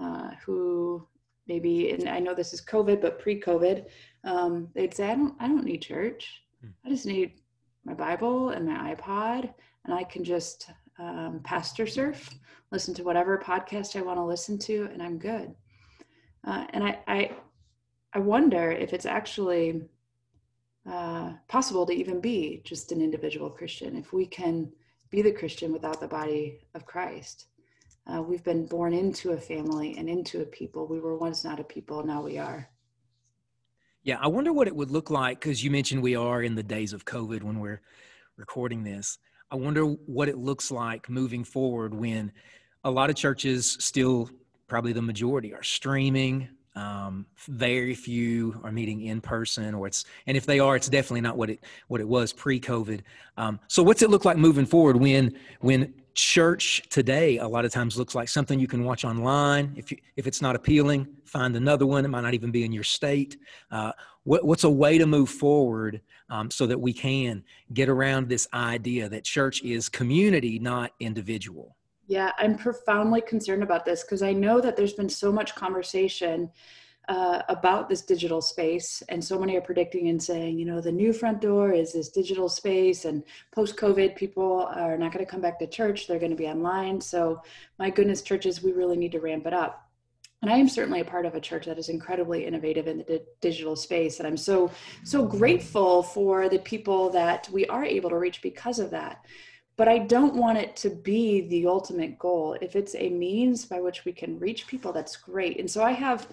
uh, 0.00 0.30
who 0.44 1.06
maybe 1.48 1.90
and 1.90 2.08
i 2.08 2.18
know 2.18 2.34
this 2.34 2.52
is 2.52 2.60
covid 2.60 3.00
but 3.00 3.18
pre-covid 3.18 3.86
um, 4.24 4.68
they'd 4.74 4.94
say 4.94 5.10
i 5.10 5.14
don't 5.14 5.34
i 5.40 5.48
don't 5.48 5.64
need 5.64 5.82
church 5.82 6.43
I 6.84 6.88
just 6.88 7.06
need 7.06 7.40
my 7.84 7.94
Bible 7.94 8.50
and 8.50 8.66
my 8.66 8.94
iPod, 8.94 9.52
and 9.84 9.94
I 9.94 10.04
can 10.04 10.24
just 10.24 10.70
um, 10.98 11.40
pastor 11.44 11.86
surf, 11.86 12.30
listen 12.70 12.94
to 12.94 13.04
whatever 13.04 13.38
podcast 13.38 13.96
I 13.96 14.02
want 14.02 14.18
to 14.18 14.24
listen 14.24 14.58
to, 14.60 14.88
and 14.92 15.02
I'm 15.02 15.18
good. 15.18 15.54
Uh, 16.46 16.66
and 16.70 16.84
I, 16.84 16.98
I, 17.06 17.30
I 18.12 18.18
wonder 18.18 18.70
if 18.70 18.92
it's 18.92 19.06
actually 19.06 19.82
uh, 20.90 21.32
possible 21.48 21.86
to 21.86 21.92
even 21.92 22.20
be 22.20 22.60
just 22.64 22.92
an 22.92 23.00
individual 23.00 23.50
Christian, 23.50 23.96
if 23.96 24.12
we 24.12 24.26
can 24.26 24.70
be 25.10 25.22
the 25.22 25.32
Christian 25.32 25.72
without 25.72 26.00
the 26.00 26.08
body 26.08 26.60
of 26.74 26.86
Christ. 26.86 27.46
Uh, 28.06 28.20
we've 28.20 28.44
been 28.44 28.66
born 28.66 28.92
into 28.92 29.30
a 29.30 29.40
family 29.40 29.96
and 29.96 30.08
into 30.08 30.42
a 30.42 30.46
people. 30.46 30.86
We 30.86 31.00
were 31.00 31.16
once 31.16 31.42
not 31.44 31.60
a 31.60 31.64
people, 31.64 32.04
now 32.04 32.22
we 32.22 32.36
are. 32.36 32.68
Yeah, 34.04 34.18
I 34.20 34.28
wonder 34.28 34.52
what 34.52 34.68
it 34.68 34.76
would 34.76 34.90
look 34.90 35.08
like 35.08 35.40
because 35.40 35.64
you 35.64 35.70
mentioned 35.70 36.02
we 36.02 36.14
are 36.14 36.42
in 36.42 36.54
the 36.54 36.62
days 36.62 36.92
of 36.92 37.06
COVID 37.06 37.42
when 37.42 37.58
we're 37.58 37.80
recording 38.36 38.84
this. 38.84 39.18
I 39.50 39.56
wonder 39.56 39.84
what 39.84 40.28
it 40.28 40.36
looks 40.36 40.70
like 40.70 41.08
moving 41.08 41.42
forward 41.42 41.94
when 41.94 42.30
a 42.84 42.90
lot 42.90 43.08
of 43.08 43.16
churches 43.16 43.78
still, 43.80 44.28
probably 44.68 44.92
the 44.92 45.00
majority, 45.00 45.54
are 45.54 45.62
streaming. 45.62 46.48
Um, 46.76 47.24
very 47.46 47.94
few 47.94 48.60
are 48.62 48.72
meeting 48.72 49.00
in 49.02 49.22
person, 49.22 49.74
or 49.74 49.86
it's 49.86 50.04
and 50.26 50.36
if 50.36 50.44
they 50.44 50.58
are, 50.58 50.76
it's 50.76 50.88
definitely 50.88 51.22
not 51.22 51.38
what 51.38 51.48
it 51.48 51.64
what 51.88 52.02
it 52.02 52.08
was 52.08 52.32
pre-COVID. 52.32 53.00
Um, 53.38 53.58
so, 53.68 53.82
what's 53.82 54.02
it 54.02 54.10
look 54.10 54.26
like 54.26 54.36
moving 54.36 54.66
forward 54.66 54.96
when 54.96 55.38
when 55.60 55.94
church 56.14 56.82
today 56.88 57.38
a 57.38 57.46
lot 57.46 57.64
of 57.64 57.72
times 57.72 57.98
looks 57.98 58.14
like 58.14 58.28
something 58.28 58.58
you 58.58 58.66
can 58.66 58.84
watch 58.84 59.04
online. 59.04 59.74
If 59.76 59.90
you, 59.90 59.98
if 60.16 60.26
it's 60.26 60.40
not 60.40 60.56
appealing, 60.56 61.08
find 61.24 61.56
another 61.56 61.86
one. 61.86 62.04
It 62.04 62.08
might 62.08 62.22
not 62.22 62.34
even 62.34 62.50
be 62.50 62.64
in 62.64 62.72
your 62.72 62.84
state. 62.84 63.36
Uh, 63.70 63.92
what, 64.22 64.44
what's 64.44 64.64
a 64.64 64.70
way 64.70 64.96
to 64.98 65.06
move 65.06 65.28
forward 65.28 66.00
um, 66.30 66.50
so 66.50 66.66
that 66.66 66.78
we 66.78 66.92
can 66.92 67.42
get 67.72 67.88
around 67.88 68.28
this 68.28 68.48
idea 68.54 69.08
that 69.08 69.24
church 69.24 69.62
is 69.62 69.88
community, 69.88 70.58
not 70.58 70.92
individual? 71.00 71.76
Yeah, 72.06 72.32
I'm 72.38 72.56
profoundly 72.56 73.20
concerned 73.20 73.62
about 73.62 73.84
this 73.84 74.02
because 74.02 74.22
I 74.22 74.32
know 74.32 74.60
that 74.60 74.76
there's 74.76 74.92
been 74.92 75.08
so 75.08 75.32
much 75.32 75.54
conversation 75.54 76.50
uh, 77.08 77.42
about 77.48 77.88
this 77.88 78.02
digital 78.02 78.40
space, 78.40 79.02
and 79.08 79.22
so 79.22 79.38
many 79.38 79.56
are 79.56 79.60
predicting 79.60 80.08
and 80.08 80.22
saying, 80.22 80.58
you 80.58 80.64
know, 80.64 80.80
the 80.80 80.92
new 80.92 81.12
front 81.12 81.40
door 81.40 81.72
is 81.72 81.92
this 81.92 82.08
digital 82.08 82.48
space, 82.48 83.04
and 83.04 83.22
post 83.52 83.76
COVID, 83.76 84.16
people 84.16 84.68
are 84.74 84.96
not 84.96 85.12
going 85.12 85.24
to 85.24 85.30
come 85.30 85.40
back 85.40 85.58
to 85.58 85.66
church; 85.66 86.06
they're 86.06 86.18
going 86.18 86.30
to 86.30 86.36
be 86.36 86.48
online. 86.48 87.00
So, 87.00 87.42
my 87.78 87.90
goodness, 87.90 88.22
churches, 88.22 88.62
we 88.62 88.72
really 88.72 88.96
need 88.96 89.12
to 89.12 89.20
ramp 89.20 89.46
it 89.46 89.52
up. 89.52 89.88
And 90.42 90.50
I 90.50 90.56
am 90.56 90.68
certainly 90.68 91.00
a 91.00 91.04
part 91.04 91.24
of 91.24 91.34
a 91.34 91.40
church 91.40 91.64
that 91.66 91.78
is 91.78 91.88
incredibly 91.88 92.44
innovative 92.44 92.86
in 92.86 92.98
the 92.98 93.04
di- 93.04 93.20
digital 93.40 93.76
space, 93.76 94.18
and 94.18 94.26
I'm 94.26 94.36
so 94.36 94.70
so 95.02 95.24
grateful 95.24 96.02
for 96.02 96.48
the 96.48 96.58
people 96.58 97.10
that 97.10 97.48
we 97.52 97.66
are 97.66 97.84
able 97.84 98.10
to 98.10 98.18
reach 98.18 98.42
because 98.42 98.78
of 98.78 98.90
that 98.90 99.24
but 99.76 99.88
I 99.88 99.98
don't 99.98 100.36
want 100.36 100.58
it 100.58 100.76
to 100.76 100.90
be 100.90 101.42
the 101.48 101.66
ultimate 101.66 102.18
goal. 102.18 102.56
If 102.60 102.76
it's 102.76 102.94
a 102.94 103.08
means 103.08 103.64
by 103.64 103.80
which 103.80 104.04
we 104.04 104.12
can 104.12 104.38
reach 104.38 104.66
people, 104.66 104.92
that's 104.92 105.16
great. 105.16 105.58
And 105.58 105.70
so 105.70 105.82
I 105.82 105.92
have, 105.92 106.28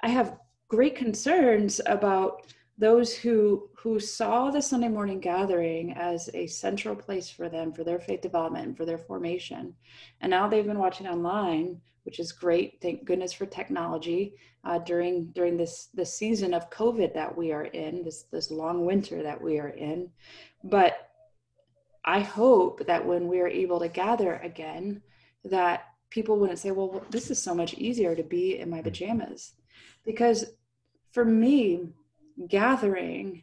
I 0.00 0.08
have 0.08 0.38
great 0.68 0.96
concerns 0.96 1.80
about 1.86 2.42
those 2.78 3.14
who 3.14 3.68
who 3.74 3.98
saw 4.00 4.50
the 4.50 4.60
Sunday 4.60 4.88
morning 4.88 5.20
gathering 5.20 5.92
as 5.92 6.28
a 6.34 6.46
central 6.46 6.94
place 6.94 7.30
for 7.30 7.48
them 7.48 7.72
for 7.72 7.84
their 7.84 8.00
faith 8.00 8.20
development 8.20 8.66
and 8.66 8.76
for 8.76 8.84
their 8.84 8.98
formation, 8.98 9.74
and 10.20 10.30
now 10.30 10.48
they've 10.48 10.66
been 10.66 10.78
watching 10.78 11.06
online, 11.06 11.80
which 12.02 12.18
is 12.18 12.32
great. 12.32 12.78
Thank 12.82 13.04
goodness 13.04 13.32
for 13.32 13.46
technology 13.46 14.34
uh, 14.64 14.78
during 14.80 15.26
during 15.26 15.56
this 15.56 15.88
this 15.94 16.14
season 16.14 16.52
of 16.52 16.68
COVID 16.70 17.14
that 17.14 17.34
we 17.34 17.52
are 17.52 17.64
in, 17.64 18.02
this 18.02 18.24
this 18.24 18.50
long 18.50 18.84
winter 18.84 19.22
that 19.22 19.40
we 19.40 19.58
are 19.58 19.68
in, 19.68 20.10
but 20.64 21.10
I 22.06 22.20
hope 22.20 22.86
that 22.86 23.04
when 23.04 23.26
we're 23.26 23.48
able 23.48 23.80
to 23.80 23.88
gather 23.88 24.36
again, 24.36 25.02
that 25.44 25.88
people 26.10 26.38
wouldn't 26.38 26.60
say, 26.60 26.70
well, 26.70 27.04
this 27.10 27.30
is 27.30 27.42
so 27.42 27.54
much 27.54 27.74
easier 27.74 28.14
to 28.14 28.22
be 28.22 28.58
in 28.58 28.70
my 28.70 28.80
mm. 28.80 28.84
pajamas. 28.84 29.52
Because 30.04 30.44
for 31.12 31.24
me, 31.24 31.88
gathering 32.48 33.42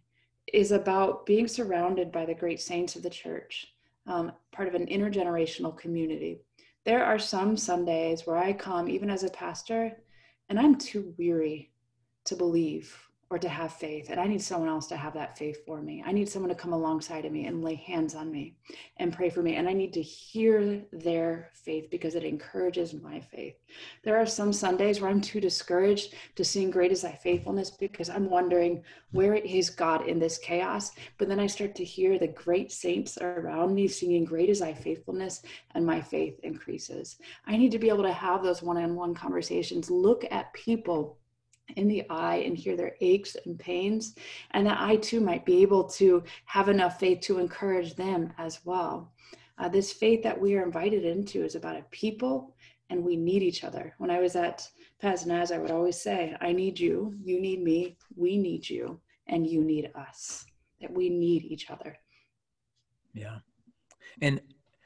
is 0.51 0.72
about 0.72 1.25
being 1.25 1.48
surrounded 1.48 2.12
by 2.12 2.25
the 2.25 2.34
great 2.34 2.62
saints 2.62 2.96
of 2.96 3.03
the 3.03 3.10
church, 3.10 3.74
um, 4.08 4.32
part 4.51 4.67
of 4.67 4.75
an 4.75 4.88
intergenerational 4.88 5.77
community. 5.77 6.41
There 6.86 7.03
are 7.03 7.20
some 7.20 7.58
Sundays 7.58 8.25
where 8.25 8.38
I 8.38 8.53
come, 8.53 8.89
even 8.89 9.10
as 9.10 9.24
a 9.24 9.29
pastor, 9.29 9.98
and 10.50 10.60
I'm 10.60 10.75
too 10.75 11.13
weary 11.17 11.72
to 12.25 12.36
believe 12.36 13.10
or 13.34 13.40
to 13.40 13.50
have 13.50 13.74
faith. 13.74 14.12
And 14.12 14.20
I 14.20 14.28
need 14.28 14.44
someone 14.44 14.70
else 14.70 14.86
to 14.88 14.96
have 14.96 15.16
that 15.16 15.36
faith 15.36 15.66
for 15.66 15.82
me. 15.82 16.04
I 16.06 16.12
need 16.12 16.30
someone 16.30 16.50
to 16.50 16.56
come 16.56 16.72
alongside 16.72 17.25
of 17.25 17.32
me 17.32 17.48
and 17.48 17.63
lay 17.63 17.74
hands 17.74 18.13
on 18.13 18.32
me 18.32 18.58
and 18.98 19.12
pray 19.12 19.32
for 19.32 19.42
me. 19.42 19.56
And 19.56 19.68
I 19.68 19.74
need 19.74 19.92
to 19.94 20.04
hear 20.04 20.84
their 20.92 21.50
faith 21.54 21.90
because 21.90 22.13
it 22.13 22.24
encourages 22.24 22.94
my 22.94 23.20
faith. 23.20 23.56
There 24.04 24.18
are 24.18 24.28
some 24.28 24.54
Sundays 24.54 25.02
where 25.02 25.10
I'm 25.10 25.20
too 25.20 25.42
discouraged 25.42 26.13
to 26.36 26.46
sing 26.46 26.70
Great 26.70 26.92
is 26.92 27.02
Thy 27.02 27.13
Faithfulness 27.13 27.72
because 27.72 28.08
I'm 28.08 28.30
wondering, 28.30 28.84
where 29.12 29.34
is 29.34 29.72
God 29.72 30.08
in 30.08 30.20
this 30.20 30.38
chaos? 30.38 30.92
But 31.18 31.28
then 31.28 31.40
I 31.40 31.48
start 31.48 31.74
to 31.75 31.84
hear 31.84 32.20
the 32.20 32.28
great 32.28 32.72
saints 32.72 33.18
around 33.18 33.74
me 33.74 33.88
singing 33.88 34.25
Great 34.25 34.50
is 34.50 34.60
Thy 34.60 34.75
Faithfulness, 34.75 35.42
and 35.74 35.84
my 35.84 36.02
faith 36.02 36.40
increases. 36.44 37.18
I 37.48 37.58
need 37.58 37.72
to 37.72 37.80
be 37.80 37.90
able 37.90 38.04
to 38.04 38.13
have 38.13 38.44
those 38.44 38.62
one 38.62 38.78
on 38.78 38.96
one 38.96 39.16
conversations, 39.16 39.90
look 39.90 40.24
at 40.30 40.54
people 40.54 41.18
in 41.75 41.88
the 41.88 42.03
eye 42.10 42.38
and 42.38 42.58
hear 42.58 42.75
their 42.75 42.96
aches 43.01 43.36
and 43.46 43.58
pains, 43.58 44.15
and 44.51 44.67
that 44.67 44.79
I 44.79 44.98
too 44.98 45.20
might 45.20 45.46
be 45.46 45.62
able 45.62 45.86
to 45.91 46.24
have 46.46 46.70
enough 46.70 47.00
faith 47.00 47.22
to 47.22 47.39
encourage 47.39 47.96
them 47.96 48.34
as 48.38 48.60
well. 48.65 49.13
Uh, 49.58 49.70
this 49.70 49.93
faith 49.93 50.24
that 50.24 50.39
we 50.39 50.55
are 50.55 50.63
invited 50.63 51.05
into 51.05 51.43
is 51.43 51.55
about 51.55 51.77
a 51.77 51.84
people, 51.91 52.55
and 52.89 53.03
we 53.03 53.15
need 53.15 53.43
each 53.43 53.63
other. 53.63 53.93
When 53.98 54.12
I 54.12 54.20
was 54.20 54.36
at 54.36 54.67
Paz 55.00 55.25
Naz, 55.25 55.51
I 55.51 55.58
would 55.58 55.72
always 55.72 56.00
say, 56.01 56.36
I 56.41 56.51
need 56.51 56.79
you, 56.79 57.15
you 57.24 57.39
need 57.39 57.63
me, 57.63 57.98
we 58.15 58.38
need 58.38 58.70
you, 58.70 59.00
and 59.27 59.48
you 59.48 59.63
need 59.63 59.91
us. 59.96 60.46
That 60.82 60.91
we 60.91 61.10
need 61.10 61.43
each 61.46 61.70
other. 61.70 61.98
Yeah. 63.13 63.38
And 64.22 64.41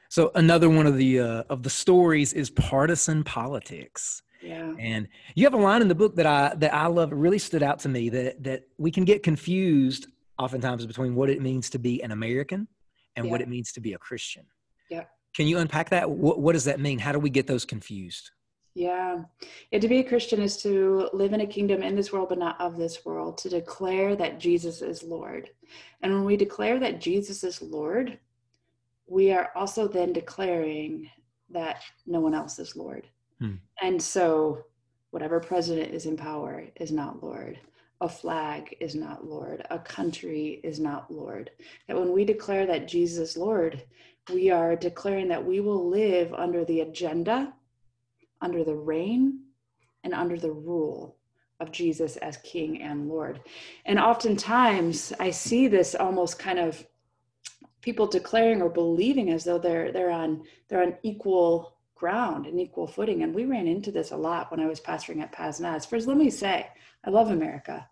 so 0.08 0.30
another 0.36 0.68
one 0.68 0.86
of 0.86 0.96
the 0.96 1.20
uh, 1.20 1.42
of 1.50 1.62
the 1.62 1.70
stories 1.70 2.32
is 2.32 2.50
partisan 2.50 3.24
politics. 3.24 4.22
Yeah. 4.42 4.72
And 4.78 5.08
you 5.34 5.44
have 5.44 5.54
a 5.54 5.58
line 5.58 5.82
in 5.82 5.88
the 5.88 5.94
book 5.94 6.16
that 6.16 6.26
I 6.26 6.54
that 6.56 6.72
I 6.74 6.86
love. 6.86 7.12
It 7.12 7.16
really 7.16 7.38
stood 7.38 7.62
out 7.62 7.80
to 7.80 7.88
me 7.88 8.08
that 8.10 8.42
that 8.44 8.68
we 8.78 8.90
can 8.90 9.04
get 9.04 9.22
confused 9.22 10.06
oftentimes 10.38 10.86
between 10.86 11.14
what 11.14 11.30
it 11.30 11.42
means 11.42 11.70
to 11.70 11.78
be 11.78 12.02
an 12.02 12.12
American 12.12 12.68
and 13.16 13.26
yeah. 13.26 13.32
what 13.32 13.40
it 13.40 13.48
means 13.48 13.72
to 13.72 13.80
be 13.80 13.94
a 13.94 13.98
Christian. 13.98 14.46
Yeah. 14.90 15.04
Can 15.34 15.46
you 15.46 15.58
unpack 15.58 15.90
that? 15.90 16.08
What 16.08 16.40
what 16.40 16.52
does 16.52 16.64
that 16.64 16.80
mean? 16.80 16.98
How 16.98 17.12
do 17.12 17.18
we 17.18 17.30
get 17.30 17.46
those 17.46 17.64
confused? 17.64 18.30
Yeah. 18.74 19.24
yeah. 19.72 19.78
To 19.80 19.88
be 19.88 19.98
a 19.98 20.04
Christian 20.04 20.40
is 20.40 20.56
to 20.58 21.10
live 21.12 21.32
in 21.32 21.40
a 21.40 21.46
kingdom 21.46 21.82
in 21.82 21.96
this 21.96 22.12
world, 22.12 22.28
but 22.28 22.38
not 22.38 22.60
of 22.60 22.76
this 22.76 23.04
world, 23.04 23.38
to 23.38 23.48
declare 23.48 24.14
that 24.14 24.38
Jesus 24.38 24.82
is 24.82 25.02
Lord. 25.02 25.50
And 26.00 26.14
when 26.14 26.24
we 26.24 26.36
declare 26.36 26.78
that 26.78 27.00
Jesus 27.00 27.42
is 27.42 27.60
Lord, 27.60 28.18
we 29.08 29.32
are 29.32 29.50
also 29.56 29.88
then 29.88 30.12
declaring 30.12 31.10
that 31.50 31.82
no 32.06 32.20
one 32.20 32.34
else 32.34 32.58
is 32.58 32.76
Lord. 32.76 33.08
Hmm. 33.40 33.54
And 33.80 34.02
so, 34.02 34.64
whatever 35.10 35.40
president 35.40 35.94
is 35.94 36.06
in 36.06 36.16
power 36.16 36.64
is 36.76 36.90
not 36.90 37.22
Lord. 37.22 37.58
A 38.00 38.08
flag 38.08 38.76
is 38.80 38.94
not 38.94 39.26
Lord. 39.26 39.66
A 39.70 39.78
country 39.78 40.60
is 40.62 40.78
not 40.78 41.10
Lord. 41.10 41.50
That 41.86 41.98
when 41.98 42.12
we 42.12 42.24
declare 42.24 42.66
that 42.66 42.86
Jesus 42.88 43.36
Lord, 43.36 43.82
we 44.32 44.50
are 44.50 44.76
declaring 44.76 45.28
that 45.28 45.44
we 45.44 45.60
will 45.60 45.88
live 45.88 46.32
under 46.34 46.64
the 46.64 46.80
agenda, 46.80 47.52
under 48.40 48.62
the 48.62 48.76
reign, 48.76 49.40
and 50.04 50.14
under 50.14 50.38
the 50.38 50.52
rule 50.52 51.16
of 51.60 51.72
Jesus 51.72 52.16
as 52.18 52.36
King 52.38 52.82
and 52.82 53.08
Lord. 53.08 53.40
And 53.84 53.98
oftentimes 53.98 55.12
I 55.18 55.30
see 55.30 55.66
this 55.66 55.94
almost 55.94 56.38
kind 56.38 56.58
of 56.58 56.86
people 57.80 58.06
declaring 58.06 58.62
or 58.62 58.68
believing 58.68 59.30
as 59.30 59.44
though 59.44 59.58
they're 59.58 59.92
they're 59.92 60.10
on 60.10 60.42
they're 60.68 60.82
on 60.82 60.96
equal 61.02 61.77
ground 61.98 62.46
and 62.46 62.60
equal 62.60 62.86
footing. 62.86 63.22
And 63.22 63.34
we 63.34 63.44
ran 63.44 63.66
into 63.66 63.90
this 63.90 64.12
a 64.12 64.16
lot 64.16 64.50
when 64.50 64.60
I 64.60 64.66
was 64.66 64.80
pastoring 64.80 65.20
at 65.20 65.32
Paz 65.32 65.60
Naz. 65.60 65.84
First, 65.84 66.06
let 66.06 66.16
me 66.16 66.30
say, 66.30 66.66
I 67.04 67.10
love 67.10 67.30
America. 67.30 67.86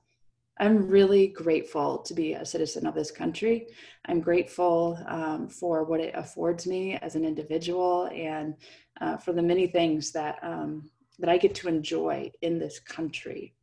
I'm 0.58 0.88
really 0.88 1.28
grateful 1.28 1.98
to 1.98 2.14
be 2.14 2.32
a 2.32 2.46
citizen 2.46 2.86
of 2.86 2.94
this 2.94 3.10
country. 3.10 3.66
I'm 4.06 4.20
grateful 4.20 4.98
um, 5.06 5.48
for 5.48 5.84
what 5.84 6.00
it 6.00 6.14
affords 6.14 6.66
me 6.66 6.96
as 7.02 7.14
an 7.14 7.24
individual 7.24 8.08
and 8.12 8.54
uh, 9.00 9.18
for 9.18 9.32
the 9.34 9.42
many 9.42 9.66
things 9.66 10.12
that 10.12 10.38
um, 10.42 10.90
that 11.18 11.30
I 11.30 11.38
get 11.38 11.54
to 11.56 11.68
enjoy 11.68 12.30
in 12.42 12.58
this 12.58 12.78
country. 12.78 13.54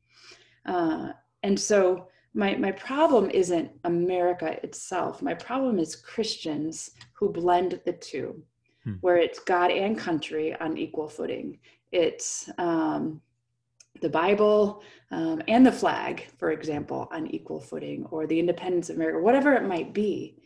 Uh, 0.66 1.10
and 1.44 1.60
so 1.60 2.08
my, 2.34 2.56
my 2.56 2.72
problem 2.72 3.30
isn't 3.30 3.72
America 3.84 4.58
itself. 4.64 5.22
My 5.22 5.36
problem 5.36 5.78
is 5.78 5.96
Christians 5.96 6.92
who 7.14 7.32
blend 7.32 7.80
the 7.86 7.94
two 7.94 8.44
hmm. 8.84 8.94
where 9.02 9.18
it's 9.18 9.40
God 9.40 9.72
and 9.72 9.98
country 9.98 10.56
on 10.60 10.78
equal 10.78 11.08
footing. 11.08 11.60
It's 11.92 12.50
um, 12.58 13.22
the 14.02 14.10
Bible 14.10 14.84
um, 15.12 15.42
and 15.48 15.66
the 15.66 15.72
flag, 15.72 16.28
for 16.38 16.52
example, 16.52 17.08
on 17.12 17.28
equal 17.28 17.60
footing, 17.60 18.06
or 18.12 18.26
the 18.26 18.40
independence 18.40 18.90
of 18.90 18.96
America, 18.96 19.20
whatever 19.20 19.54
it 19.54 19.64
might 19.64 19.94
be. 19.94 20.38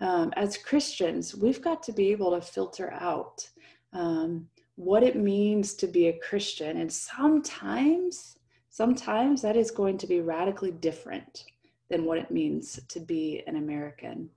Um, 0.00 0.32
as 0.36 0.56
Christians, 0.56 1.34
we've 1.34 1.62
got 1.62 1.82
to 1.84 1.92
be 1.92 2.10
able 2.10 2.32
to 2.32 2.40
filter 2.40 2.92
out 2.92 3.48
um, 3.92 4.48
what 4.76 5.02
it 5.02 5.16
means 5.16 5.74
to 5.74 5.86
be 5.86 6.08
a 6.08 6.18
Christian. 6.18 6.78
And 6.78 6.92
sometimes, 6.92 8.38
sometimes 8.70 9.42
that 9.42 9.56
is 9.56 9.70
going 9.70 9.98
to 9.98 10.06
be 10.06 10.20
radically 10.20 10.70
different 10.70 11.44
than 11.90 12.04
what 12.04 12.18
it 12.18 12.30
means 12.30 12.80
to 12.88 13.00
be 13.00 13.42
an 13.46 13.56
American. 13.56 14.30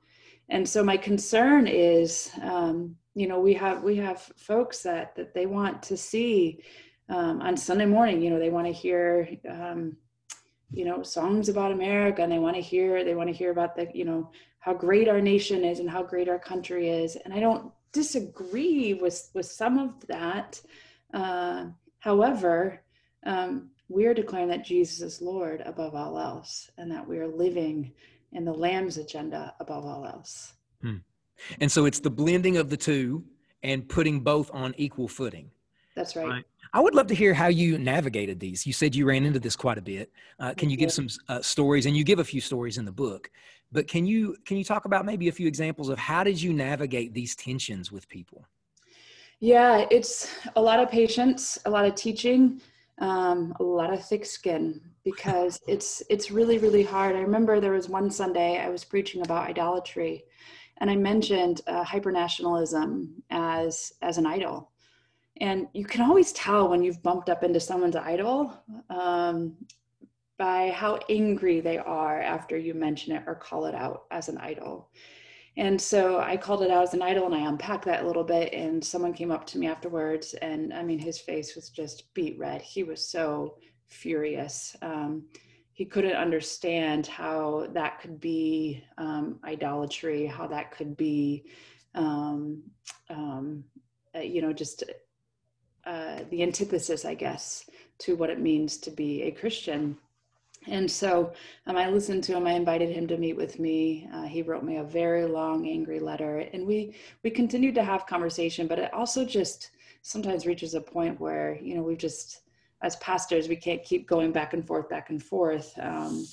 And 0.50 0.68
so 0.68 0.84
my 0.84 0.98
concern 0.98 1.68
is 1.68 2.30
um, 2.42 2.96
you 3.16 3.28
know 3.28 3.40
we 3.40 3.54
have 3.54 3.82
we 3.82 3.96
have 3.96 4.22
folks 4.36 4.84
that 4.84 5.16
that 5.16 5.34
they 5.34 5.46
want 5.46 5.82
to 5.84 5.98
see 5.98 6.62
um, 7.10 7.42
on 7.42 7.56
sunday 7.56 7.86
morning 7.86 8.22
you 8.22 8.30
know 8.30 8.38
they 8.38 8.50
want 8.50 8.68
to 8.68 8.74
hear 8.74 9.28
um, 9.50 9.96
you 10.72 10.86
know 10.86 11.02
songs 11.02 11.50
about 11.50 11.72
america 11.72 12.22
and 12.22 12.32
they 12.32 12.40
want 12.40 12.56
to 12.56 12.62
hear 12.62 13.04
they 13.04 13.16
want 13.16 13.30
to 13.30 13.36
hear 13.36 13.52
about 13.52 13.76
the 13.76 13.88
you 13.94 14.06
know 14.06 14.30
how 14.60 14.74
great 14.74 15.08
our 15.08 15.22
nation 15.22 15.64
is 15.64 15.80
and 15.80 15.90
how 15.90 16.02
great 16.02 16.28
our 16.28 16.40
country 16.40 16.90
is. 16.90 17.16
And 17.16 17.34
i 17.34 17.40
don't 17.40 17.72
disagree 17.94 18.94
with 18.96 19.30
with 19.34 19.46
some 19.46 19.78
of 19.80 20.06
that. 20.08 20.62
Uh, 21.14 21.68
however 22.00 22.82
um, 23.26 23.70
we 23.88 24.06
are 24.06 24.14
declaring 24.14 24.50
that 24.50 24.66
jesus 24.66 25.00
is 25.02 25.22
lord 25.22 25.62
above 25.66 25.96
all 25.96 26.20
else 26.20 26.70
and 26.78 26.92
that 26.92 27.08
we 27.08 27.20
are 27.20 27.28
living 27.28 27.94
in 28.36 28.46
the 28.46 28.54
lamb's 28.54 28.98
agenda 28.98 29.54
above 29.60 29.86
all 29.86 30.06
else 30.06 30.54
hmm. 30.82 30.98
And 31.60 31.72
so 31.72 31.86
it's 31.86 32.00
the 32.00 32.10
blending 32.10 32.58
of 32.58 32.70
the 32.70 32.78
two 32.78 33.24
and 33.64 33.88
putting 33.88 34.20
both 34.22 34.50
on 34.54 34.74
equal 34.78 35.08
footing. 35.08 35.52
That's 35.96 36.16
right. 36.16 36.28
right. 36.28 36.46
I 36.74 36.80
would 36.82 36.94
love 36.94 37.08
to 37.08 37.16
hear 37.16 37.34
how 37.34 37.48
you 37.48 37.78
navigated 37.78 38.40
these. 38.40 38.68
You 38.68 38.74
said 38.74 38.96
you 38.96 39.06
ran 39.06 39.26
into 39.26 39.40
this 39.40 39.56
quite 39.56 39.78
a 39.78 39.82
bit. 39.82 40.12
Uh, 40.40 40.54
can 40.56 40.70
you 40.70 40.76
give 40.76 40.92
some 40.92 41.08
uh, 41.30 41.42
stories? 41.42 41.86
And 41.86 41.96
you 41.96 42.04
give 42.04 42.20
a 42.20 42.24
few 42.24 42.42
stories 42.42 42.78
in 42.78 42.86
the 42.86 42.92
book, 42.92 43.32
but 43.72 43.88
can 43.88 44.06
you 44.06 44.36
can 44.46 44.58
you 44.58 44.64
talk 44.64 44.86
about 44.86 45.06
maybe 45.06 45.30
a 45.30 45.32
few 45.32 45.48
examples 45.48 45.90
of 45.90 45.98
how 45.98 46.24
did 46.24 46.42
you 46.42 46.52
navigate 46.52 47.14
these 47.14 47.36
tensions 47.36 47.92
with 47.92 48.10
people? 48.10 48.46
Yeah, 49.40 49.86
it's 49.90 50.34
a 50.56 50.62
lot 50.62 50.80
of 50.80 50.90
patience, 50.90 51.58
a 51.66 51.70
lot 51.70 51.86
of 51.86 51.96
teaching, 51.96 52.62
um, 53.00 53.54
a 53.60 53.64
lot 53.64 53.94
of 53.94 54.06
thick 54.06 54.26
skin 54.26 54.82
because 55.06 55.62
it's 55.68 56.04
it's 56.10 56.32
really 56.32 56.58
really 56.58 56.84
hard. 56.84 57.16
I 57.16 57.22
remember 57.22 57.60
there 57.60 57.72
was 57.72 57.88
one 57.88 58.12
Sunday 58.12 58.60
I 58.60 58.70
was 58.70 58.84
preaching 58.84 59.22
about 59.22 59.48
idolatry, 59.48 60.26
and 60.80 60.90
I 60.90 60.98
mentioned 60.98 61.62
uh, 61.68 61.86
hypernationalism 61.86 63.08
as 63.30 63.94
as 64.02 64.18
an 64.18 64.26
idol, 64.26 64.72
and 65.40 65.68
you 65.74 65.86
can 65.86 66.02
always 66.02 66.34
tell 66.34 66.68
when 66.68 66.84
you've 66.84 67.04
bumped 67.04 67.30
up 67.30 67.44
into 67.44 67.60
someone's 67.60 67.96
idol 67.96 68.54
um, 68.90 69.56
by 70.38 70.72
how 70.72 71.00
angry 71.08 71.62
they 71.62 71.78
are 71.78 72.20
after 72.22 72.58
you 72.58 72.74
mention 72.74 73.16
it 73.16 73.24
or 73.28 73.36
call 73.36 73.68
it 73.68 73.76
out 73.76 74.06
as 74.12 74.28
an 74.28 74.38
idol. 74.40 74.90
And 75.58 75.80
so 75.80 76.20
I 76.20 76.36
called 76.36 76.64
it 76.64 76.72
out 76.72 76.84
as 76.84 76.94
an 76.94 77.02
idol 77.02 77.28
and 77.28 77.36
I 77.36 77.48
unpacked 77.48 77.86
that 77.86 78.04
a 78.04 78.08
little 78.08 78.26
bit. 78.26 78.54
And 78.54 78.84
someone 78.84 79.14
came 79.14 79.32
up 79.32 79.48
to 79.48 79.58
me 79.58 79.68
afterwards, 79.68 80.34
and 80.34 80.74
I 80.74 80.84
mean, 80.84 81.00
his 81.00 81.20
face 81.20 81.56
was 81.56 81.70
just 81.70 82.14
beet 82.14 82.38
red. 82.38 82.62
He 82.62 82.84
was 82.84 83.08
so 83.08 83.56
furious. 83.88 84.76
Um, 84.82 85.26
he 85.74 85.86
couldn't 85.86 86.16
understand 86.16 87.06
how 87.06 87.68
that 87.74 88.00
could 88.00 88.20
be 88.20 88.84
um, 88.98 89.40
idolatry, 89.44 90.26
how 90.26 90.48
that 90.48 90.72
could 90.72 90.96
be, 90.96 91.44
um, 91.94 92.64
um 93.10 93.64
uh, 94.16 94.20
you 94.20 94.42
know, 94.42 94.54
just 94.54 94.84
uh, 95.86 96.20
the 96.30 96.42
antithesis, 96.42 97.04
I 97.04 97.14
guess, 97.14 97.70
to 98.00 98.16
what 98.16 98.30
it 98.30 98.40
means 98.40 98.78
to 98.78 98.92
be 98.92 99.24
a 99.24 99.32
Christian. 99.32 99.98
And 100.68 100.90
so 100.90 101.34
um, 101.68 101.78
I 101.78 101.90
listened 101.90 102.24
to 102.24 102.36
him. 102.36 102.48
I 102.48 102.54
invited 102.54 102.90
him 102.90 103.08
to 103.08 103.18
meet 103.18 103.36
with 103.36 103.60
me. 103.60 104.10
Uh, 104.14 104.24
he 104.24 104.42
wrote 104.42 104.64
me 104.64 104.78
a 104.78 104.84
very 104.84 105.26
long, 105.26 105.68
angry 105.68 106.00
letter, 106.00 106.40
and 106.54 106.66
we 106.66 106.96
we 107.24 107.30
continued 107.30 107.76
to 107.76 107.84
have 107.84 108.08
conversation. 108.08 108.66
But 108.66 108.80
it 108.80 108.94
also 108.94 109.26
just 109.26 109.72
sometimes 110.02 110.48
reaches 110.48 110.74
a 110.74 110.82
point 110.82 111.20
where 111.20 111.60
you 111.62 111.76
know 111.76 111.84
we've 111.84 111.98
just 111.98 112.42
as 112.82 112.96
pastors 112.98 113.48
we 113.48 113.56
can't 113.56 113.84
keep 113.84 114.08
going 114.08 114.32
back 114.32 114.54
and 114.54 114.66
forth, 114.66 114.90
back 114.90 115.10
and 115.10 115.22
forth. 115.22 115.74
Um, 115.80 116.26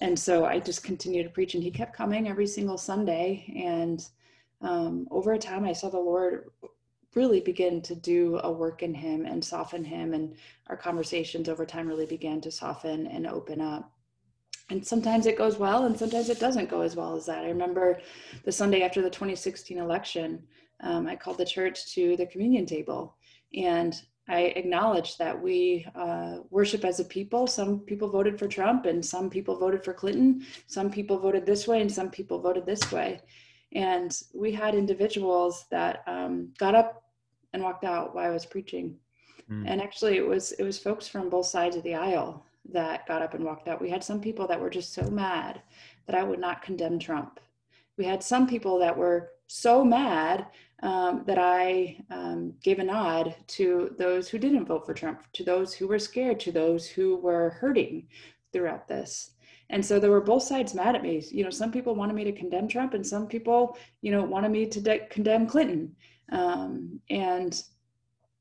and 0.00 0.18
so 0.18 0.44
I 0.44 0.60
just 0.60 0.84
continued 0.84 1.24
to 1.24 1.30
preach, 1.30 1.54
and 1.54 1.62
he 1.62 1.70
kept 1.70 1.96
coming 1.96 2.28
every 2.28 2.46
single 2.46 2.78
Sunday. 2.78 3.52
And 3.64 4.06
um, 4.60 5.08
over 5.10 5.36
time, 5.38 5.64
I 5.64 5.72
saw 5.72 5.88
the 5.88 5.98
Lord 5.98 6.50
really 7.14 7.40
begin 7.40 7.80
to 7.82 7.94
do 7.94 8.38
a 8.44 8.52
work 8.52 8.82
in 8.82 8.94
him 8.94 9.24
and 9.24 9.44
soften 9.44 9.84
him 9.84 10.14
and 10.14 10.34
our 10.68 10.76
conversations 10.76 11.48
over 11.48 11.64
time 11.64 11.88
really 11.88 12.06
began 12.06 12.40
to 12.40 12.50
soften 12.50 13.06
and 13.06 13.26
open 13.26 13.60
up 13.60 13.92
and 14.70 14.86
sometimes 14.86 15.26
it 15.26 15.38
goes 15.38 15.56
well 15.56 15.86
and 15.86 15.98
sometimes 15.98 16.28
it 16.28 16.38
doesn't 16.38 16.68
go 16.68 16.82
as 16.82 16.94
well 16.94 17.16
as 17.16 17.24
that 17.26 17.44
i 17.44 17.48
remember 17.48 17.98
the 18.44 18.52
sunday 18.52 18.82
after 18.82 19.00
the 19.00 19.10
2016 19.10 19.78
election 19.78 20.42
um, 20.80 21.06
i 21.06 21.16
called 21.16 21.38
the 21.38 21.44
church 21.44 21.92
to 21.92 22.16
the 22.16 22.26
communion 22.26 22.66
table 22.66 23.16
and 23.54 24.02
i 24.28 24.40
acknowledge 24.56 25.16
that 25.16 25.40
we 25.40 25.86
uh, 25.94 26.38
worship 26.50 26.84
as 26.84 27.00
a 27.00 27.04
people 27.04 27.46
some 27.46 27.80
people 27.80 28.08
voted 28.08 28.38
for 28.38 28.46
trump 28.46 28.86
and 28.86 29.04
some 29.04 29.28
people 29.28 29.56
voted 29.58 29.84
for 29.84 29.92
clinton 29.92 30.44
some 30.66 30.90
people 30.90 31.18
voted 31.18 31.44
this 31.44 31.66
way 31.66 31.80
and 31.80 31.90
some 31.90 32.10
people 32.10 32.40
voted 32.40 32.64
this 32.66 32.90
way 32.92 33.20
and 33.72 34.22
we 34.32 34.52
had 34.52 34.74
individuals 34.74 35.66
that 35.70 36.02
um, 36.06 36.52
got 36.58 36.74
up 36.74 37.08
and 37.52 37.62
walked 37.62 37.84
out 37.84 38.14
while 38.14 38.26
I 38.26 38.30
was 38.30 38.46
preaching. 38.46 38.96
Mm. 39.50 39.64
And 39.66 39.82
actually, 39.82 40.16
it 40.16 40.26
was 40.26 40.52
it 40.52 40.62
was 40.62 40.78
folks 40.78 41.08
from 41.08 41.28
both 41.28 41.46
sides 41.46 41.76
of 41.76 41.82
the 41.82 41.94
aisle 41.94 42.44
that 42.70 43.06
got 43.06 43.22
up 43.22 43.34
and 43.34 43.44
walked 43.44 43.68
out. 43.68 43.80
We 43.80 43.90
had 43.90 44.04
some 44.04 44.20
people 44.20 44.46
that 44.46 44.60
were 44.60 44.70
just 44.70 44.92
so 44.92 45.02
mad 45.10 45.62
that 46.06 46.16
I 46.16 46.22
would 46.22 46.38
not 46.38 46.62
condemn 46.62 46.98
Trump. 46.98 47.40
We 47.96 48.04
had 48.04 48.22
some 48.22 48.46
people 48.46 48.78
that 48.78 48.96
were 48.96 49.30
so 49.46 49.84
mad 49.84 50.46
um, 50.82 51.24
that 51.26 51.38
I 51.38 51.98
um, 52.10 52.54
gave 52.62 52.78
a 52.78 52.84
nod 52.84 53.34
to 53.48 53.94
those 53.98 54.28
who 54.28 54.38
didn't 54.38 54.66
vote 54.66 54.86
for 54.86 54.94
Trump, 54.94 55.22
to 55.32 55.44
those 55.44 55.74
who 55.74 55.88
were 55.88 55.98
scared, 55.98 56.38
to 56.40 56.52
those 56.52 56.86
who 56.86 57.16
were 57.16 57.50
hurting 57.50 58.06
throughout 58.52 58.86
this. 58.86 59.32
And 59.70 59.84
so 59.84 59.98
there 59.98 60.10
were 60.10 60.20
both 60.20 60.44
sides 60.44 60.74
mad 60.74 60.94
at 60.94 61.02
me. 61.02 61.22
You 61.30 61.44
know, 61.44 61.50
some 61.50 61.72
people 61.72 61.94
wanted 61.94 62.14
me 62.14 62.24
to 62.24 62.32
condemn 62.32 62.68
Trump, 62.68 62.94
and 62.94 63.06
some 63.06 63.26
people, 63.26 63.76
you 64.00 64.12
know, 64.12 64.22
wanted 64.22 64.50
me 64.50 64.66
to 64.66 64.80
de- 64.80 65.06
condemn 65.10 65.46
Clinton. 65.46 65.94
Um, 66.30 67.00
and 67.10 67.62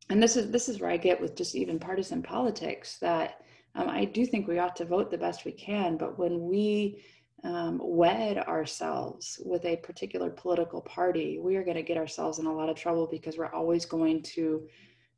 and 0.10 0.24
this 0.24 0.38
is 0.38 0.52
this 0.52 0.70
is 0.70 0.80
where 0.80 0.90
I 0.90 0.98
get 0.98 1.20
with 1.20 1.36
just 1.36 1.56
even 1.56 1.80
partisan 1.80 2.22
politics 2.22 2.98
that 3.00 3.42
um, 3.76 3.90
I 3.90 4.06
do 4.06 4.26
think 4.26 4.48
we 4.48 4.60
ought 4.60 4.76
to 4.78 4.86
vote 4.86 5.12
the 5.12 5.18
best 5.18 5.44
we 5.44 5.52
can, 5.52 5.98
but 5.98 6.18
when 6.18 6.48
we 6.48 7.04
um, 7.44 7.80
wed 7.82 8.38
ourselves 8.38 9.40
with 9.46 9.64
a 9.66 9.78
particular 9.78 10.30
political 10.30 10.82
party, 10.82 11.40
we 11.40 11.56
are 11.56 11.64
going 11.64 11.78
to 11.78 11.84
get 11.84 11.98
ourselves 11.98 12.40
in 12.40 12.46
a 12.46 12.54
lot 12.54 12.70
of 12.70 12.76
trouble 12.76 13.08
because 13.10 13.38
we're 13.38 13.54
always 13.54 13.86
going 13.86 14.22
to 14.24 14.68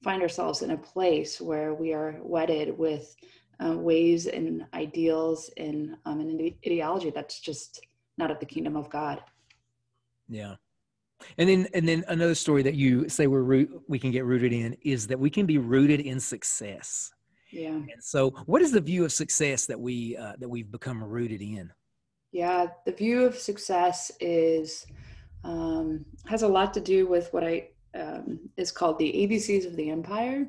find 0.04 0.22
ourselves 0.22 0.62
in 0.62 0.72
a 0.72 0.78
place 0.78 1.40
where 1.40 1.74
we 1.74 1.94
are 1.94 2.18
wedded 2.22 2.78
with 2.78 3.16
uh, 3.64 3.78
ways 3.78 4.28
and 4.28 4.66
ideals 4.74 5.50
and 5.58 5.96
um, 6.06 6.20
an 6.20 6.56
ideology 6.66 7.10
that's 7.10 7.40
just 7.40 7.82
not 8.18 8.32
of 8.32 8.40
the 8.40 8.46
kingdom 8.46 8.76
of 8.76 8.90
God. 8.90 9.22
Yeah. 10.28 10.56
And 11.38 11.50
then, 11.50 11.68
and 11.74 11.88
then 11.88 12.06
another 12.08 12.36
story 12.36 12.64
that 12.64 12.76
you 12.76 13.10
say 13.10 13.28
we're 13.28 13.42
root, 13.42 13.70
we 13.88 14.00
can 14.00 14.12
get 14.12 14.26
rooted 14.26 14.54
in 14.54 14.78
is 14.84 15.08
that 15.08 15.20
we 15.20 15.30
can 15.30 15.46
be 15.46 15.58
rooted 15.58 16.00
in 16.00 16.20
success. 16.20 17.12
Yeah. 17.52 17.72
And 17.72 18.02
so, 18.02 18.30
what 18.46 18.62
is 18.62 18.72
the 18.72 18.80
view 18.80 19.04
of 19.04 19.12
success 19.12 19.66
that 19.66 19.80
we 19.80 20.16
uh, 20.16 20.34
that 20.40 20.48
we've 20.48 20.72
become 20.72 21.04
rooted 21.04 21.42
in? 21.42 21.72
Yeah, 22.32 22.68
the 22.86 22.92
view 22.92 23.26
of 23.26 23.36
success 23.36 24.12
is 24.20 24.86
um, 25.44 26.06
has 26.26 26.44
a 26.44 26.48
lot 26.48 26.74
to 26.76 26.82
do 26.82 27.08
with 27.08 27.34
what 27.34 27.44
I 27.44 27.70
um, 27.96 28.40
is 28.58 28.72
called 28.72 29.00
the 29.00 29.12
ABCs 29.12 29.66
of 29.66 29.76
the 29.76 29.90
empire: 29.90 30.48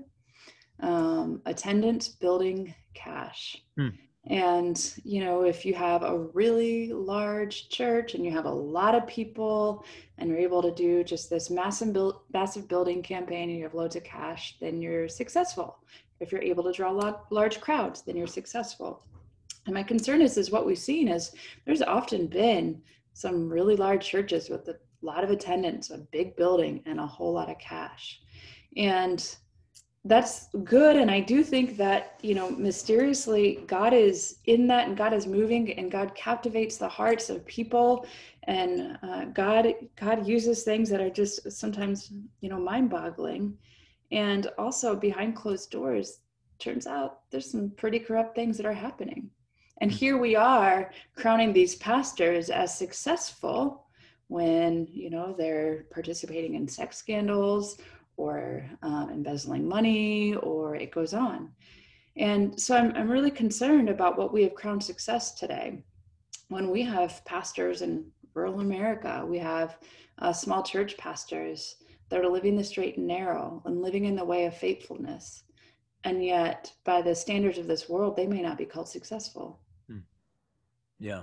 um, 0.80 1.40
attendance, 1.46 2.08
building, 2.08 2.74
cash. 2.94 3.62
Hmm. 3.76 3.88
And, 4.26 4.94
you 5.02 5.24
know, 5.24 5.42
if 5.42 5.64
you 5.64 5.72
have 5.74 6.02
a 6.02 6.18
really 6.34 6.92
large 6.92 7.70
church 7.70 8.14
and 8.14 8.24
you 8.24 8.30
have 8.32 8.44
a 8.44 8.50
lot 8.50 8.94
of 8.94 9.06
people 9.06 9.84
and 10.18 10.28
you're 10.28 10.38
able 10.38 10.62
to 10.62 10.70
do 10.70 11.02
just 11.02 11.30
this 11.30 11.48
massive, 11.48 11.94
build, 11.94 12.20
massive 12.32 12.68
building 12.68 13.02
campaign 13.02 13.48
and 13.48 13.58
you 13.58 13.64
have 13.64 13.74
loads 13.74 13.96
of 13.96 14.04
cash, 14.04 14.56
then 14.60 14.82
you're 14.82 15.08
successful. 15.08 15.78
If 16.20 16.32
you're 16.32 16.42
able 16.42 16.64
to 16.64 16.72
draw 16.72 16.90
large 17.30 17.60
crowds, 17.60 18.02
then 18.02 18.14
you're 18.14 18.26
successful. 18.26 19.02
And 19.70 19.74
my 19.76 19.84
concern 19.84 20.20
is, 20.20 20.36
is 20.36 20.50
what 20.50 20.66
we've 20.66 20.76
seen 20.76 21.06
is 21.06 21.30
there's 21.64 21.80
often 21.80 22.26
been 22.26 22.82
some 23.12 23.48
really 23.48 23.76
large 23.76 24.04
churches 24.04 24.50
with 24.50 24.66
a 24.66 24.74
lot 25.00 25.22
of 25.22 25.30
attendance, 25.30 25.90
a 25.90 25.98
big 25.98 26.34
building, 26.34 26.82
and 26.86 26.98
a 26.98 27.06
whole 27.06 27.32
lot 27.32 27.48
of 27.48 27.56
cash. 27.60 28.20
And 28.76 29.24
that's 30.06 30.48
good 30.64 30.96
and 30.96 31.10
i 31.10 31.20
do 31.20 31.44
think 31.44 31.76
that 31.76 32.18
you 32.22 32.34
know 32.34 32.50
mysteriously 32.52 33.62
god 33.66 33.92
is 33.92 34.38
in 34.46 34.66
that 34.66 34.88
and 34.88 34.96
god 34.96 35.12
is 35.12 35.26
moving 35.26 35.74
and 35.78 35.92
god 35.92 36.14
captivates 36.14 36.78
the 36.78 36.88
hearts 36.88 37.28
of 37.28 37.44
people. 37.44 38.06
And 38.44 38.98
uh, 39.02 39.26
god 39.26 39.66
god 39.96 40.26
uses 40.26 40.62
things 40.62 40.88
that 40.88 41.02
are 41.02 41.10
just 41.10 41.52
sometimes 41.52 42.14
you 42.40 42.48
know 42.48 42.58
mind 42.58 42.88
boggling 42.88 43.58
and 44.10 44.46
also 44.56 44.96
behind 44.96 45.36
closed 45.36 45.70
doors 45.70 46.20
turns 46.58 46.86
out 46.86 47.20
there's 47.30 47.50
some 47.50 47.70
pretty 47.76 47.98
corrupt 47.98 48.34
things 48.34 48.56
that 48.56 48.64
are 48.64 48.72
happening 48.72 49.30
and 49.80 49.90
here 49.90 50.18
we 50.18 50.36
are 50.36 50.90
crowning 51.16 51.52
these 51.52 51.74
pastors 51.76 52.50
as 52.50 52.76
successful 52.76 53.86
when 54.28 54.86
you 54.92 55.10
know 55.10 55.34
they're 55.36 55.86
participating 55.90 56.54
in 56.54 56.68
sex 56.68 56.96
scandals 56.98 57.78
or 58.16 58.68
um, 58.82 59.10
embezzling 59.10 59.66
money, 59.66 60.34
or 60.36 60.76
it 60.76 60.90
goes 60.90 61.14
on. 61.14 61.50
And 62.16 62.60
so 62.60 62.76
I'm, 62.76 62.94
I'm 62.94 63.10
really 63.10 63.30
concerned 63.30 63.88
about 63.88 64.18
what 64.18 64.32
we 64.32 64.42
have 64.42 64.54
crowned 64.54 64.84
success 64.84 65.32
today. 65.32 65.82
When 66.48 66.70
we 66.70 66.82
have 66.82 67.24
pastors 67.24 67.80
in 67.80 68.04
rural 68.34 68.60
America, 68.60 69.24
we 69.26 69.38
have 69.38 69.78
uh, 70.18 70.32
small 70.32 70.62
church 70.62 70.98
pastors 70.98 71.76
that 72.10 72.20
are 72.20 72.28
living 72.28 72.56
the 72.56 72.64
straight 72.64 72.98
and 72.98 73.06
narrow 73.06 73.62
and 73.64 73.80
living 73.80 74.04
in 74.04 74.16
the 74.16 74.24
way 74.24 74.44
of 74.44 74.54
faithfulness. 74.56 75.44
And 76.04 76.22
yet, 76.22 76.72
by 76.84 77.00
the 77.00 77.14
standards 77.14 77.58
of 77.58 77.66
this 77.66 77.88
world, 77.88 78.16
they 78.16 78.26
may 78.26 78.42
not 78.42 78.58
be 78.58 78.66
called 78.66 78.88
successful. 78.88 79.60
Yeah. 81.00 81.22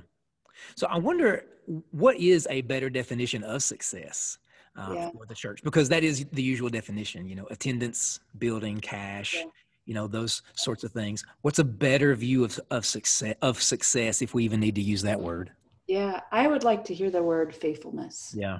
So 0.76 0.88
I 0.88 0.98
wonder 0.98 1.46
what 1.92 2.18
is 2.18 2.48
a 2.50 2.62
better 2.62 2.90
definition 2.90 3.44
of 3.44 3.64
success? 3.64 4.38
uh, 4.78 4.94
yeah. 4.94 5.10
for 5.10 5.26
the 5.26 5.34
church 5.34 5.64
because 5.64 5.90
that 5.90 6.04
is 6.04 6.24
the 6.34 6.44
usual 6.44 6.70
definition 6.70 7.28
you 7.28 7.34
know 7.34 7.48
attendance 7.50 8.20
building 8.38 8.80
cash 8.80 9.34
yeah. 9.34 9.46
you 9.88 9.96
know 9.96 10.06
those 10.06 10.44
sorts 10.54 10.84
of 10.84 10.92
things 10.92 11.26
what's 11.42 11.58
a 11.58 11.64
better 11.64 12.14
view 12.14 12.44
of, 12.44 12.60
of 12.70 12.86
success 12.86 13.34
of 13.42 13.60
success 13.60 14.22
if 14.22 14.36
we 14.36 14.44
even 14.44 14.60
need 14.60 14.76
to 14.76 14.82
use 14.82 15.02
that 15.02 15.20
word 15.20 15.52
yeah 15.88 16.20
i 16.32 16.46
would 16.48 16.64
like 16.64 16.84
to 16.84 16.94
hear 16.94 17.10
the 17.10 17.24
word 17.24 17.56
faithfulness 17.56 18.36
yeah 18.38 18.60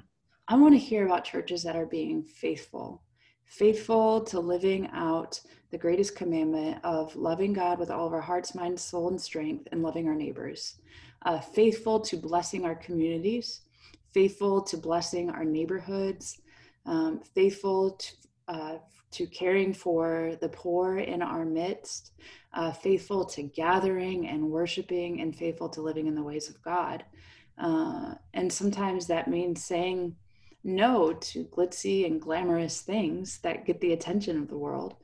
I 0.50 0.56
want 0.56 0.72
to 0.72 0.78
hear 0.78 1.04
about 1.04 1.24
churches 1.24 1.62
that 1.64 1.76
are 1.76 1.84
being 1.84 2.22
faithful, 2.22 3.02
faithful 3.44 4.22
to 4.22 4.40
living 4.40 4.88
out 4.94 5.38
the 5.70 5.76
greatest 5.76 6.16
commandment 6.16 6.82
of 6.84 7.14
loving 7.14 7.52
God 7.52 7.78
with 7.78 7.90
all 7.90 8.06
of 8.06 8.14
our 8.14 8.22
hearts, 8.22 8.54
mind, 8.54 8.80
soul, 8.80 9.08
and 9.08 9.20
strength, 9.20 9.68
and 9.72 9.82
loving 9.82 10.08
our 10.08 10.14
neighbors, 10.14 10.76
uh, 11.28 11.38
faithful 11.40 12.00
to 12.00 12.16
blessing 12.16 12.64
our 12.64 12.74
communities, 12.74 13.60
faithful 14.14 14.62
to 14.62 14.78
blessing 14.78 15.28
our 15.28 15.44
neighborhoods, 15.44 16.40
um, 16.86 17.20
faithful 17.34 17.90
to, 17.92 18.12
uh, 18.48 18.78
to 19.10 19.26
caring 19.26 19.74
for 19.74 20.36
the 20.40 20.48
poor 20.48 20.96
in 20.96 21.20
our 21.20 21.44
midst, 21.44 22.12
uh, 22.54 22.72
faithful 22.72 23.26
to 23.26 23.42
gathering 23.42 24.26
and 24.26 24.42
worshiping, 24.42 25.20
and 25.20 25.36
faithful 25.36 25.68
to 25.68 25.82
living 25.82 26.06
in 26.06 26.14
the 26.14 26.22
ways 26.22 26.48
of 26.48 26.60
God. 26.62 27.04
Uh, 27.58 28.14
and 28.32 28.50
sometimes 28.50 29.06
that 29.06 29.28
means 29.28 29.62
saying 29.62 30.16
no 30.64 31.12
to 31.12 31.44
glitzy 31.44 32.06
and 32.06 32.22
glamorous 32.22 32.80
things 32.80 33.38
that 33.40 33.66
get 33.66 33.82
the 33.82 33.92
attention 33.92 34.38
of 34.38 34.48
the 34.48 34.56
world, 34.56 34.94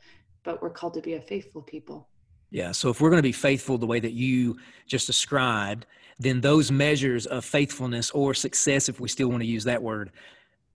but 0.43 0.63
we're 0.63 0.71
called 0.71 0.95
to 0.95 1.03
be 1.03 1.15
a 1.15 1.21
faithful 1.21 1.61
people. 1.61 2.09
Yeah. 2.51 2.73
So 2.73 2.89
if 2.89 3.01
we're 3.01 3.11
going 3.11 3.19
to 3.19 3.23
be 3.23 3.33
faithful 3.33 3.77
the 3.77 3.87
way 3.87 4.01
that 4.01 4.13
you 4.13 4.57
just 4.87 5.07
described, 5.07 5.87
then 6.19 6.41
those 6.41 6.71
measures 6.71 7.27
of 7.27 7.45
faithfulness 7.45 8.11
or 8.11 8.35
success, 8.35 8.89
if 8.89 9.01
we 9.01 9.09
still 9.09 9.29
want 9.29 9.43
to 9.43 9.47
use 9.47 9.65
that 9.65 9.83
word, 9.83 10.11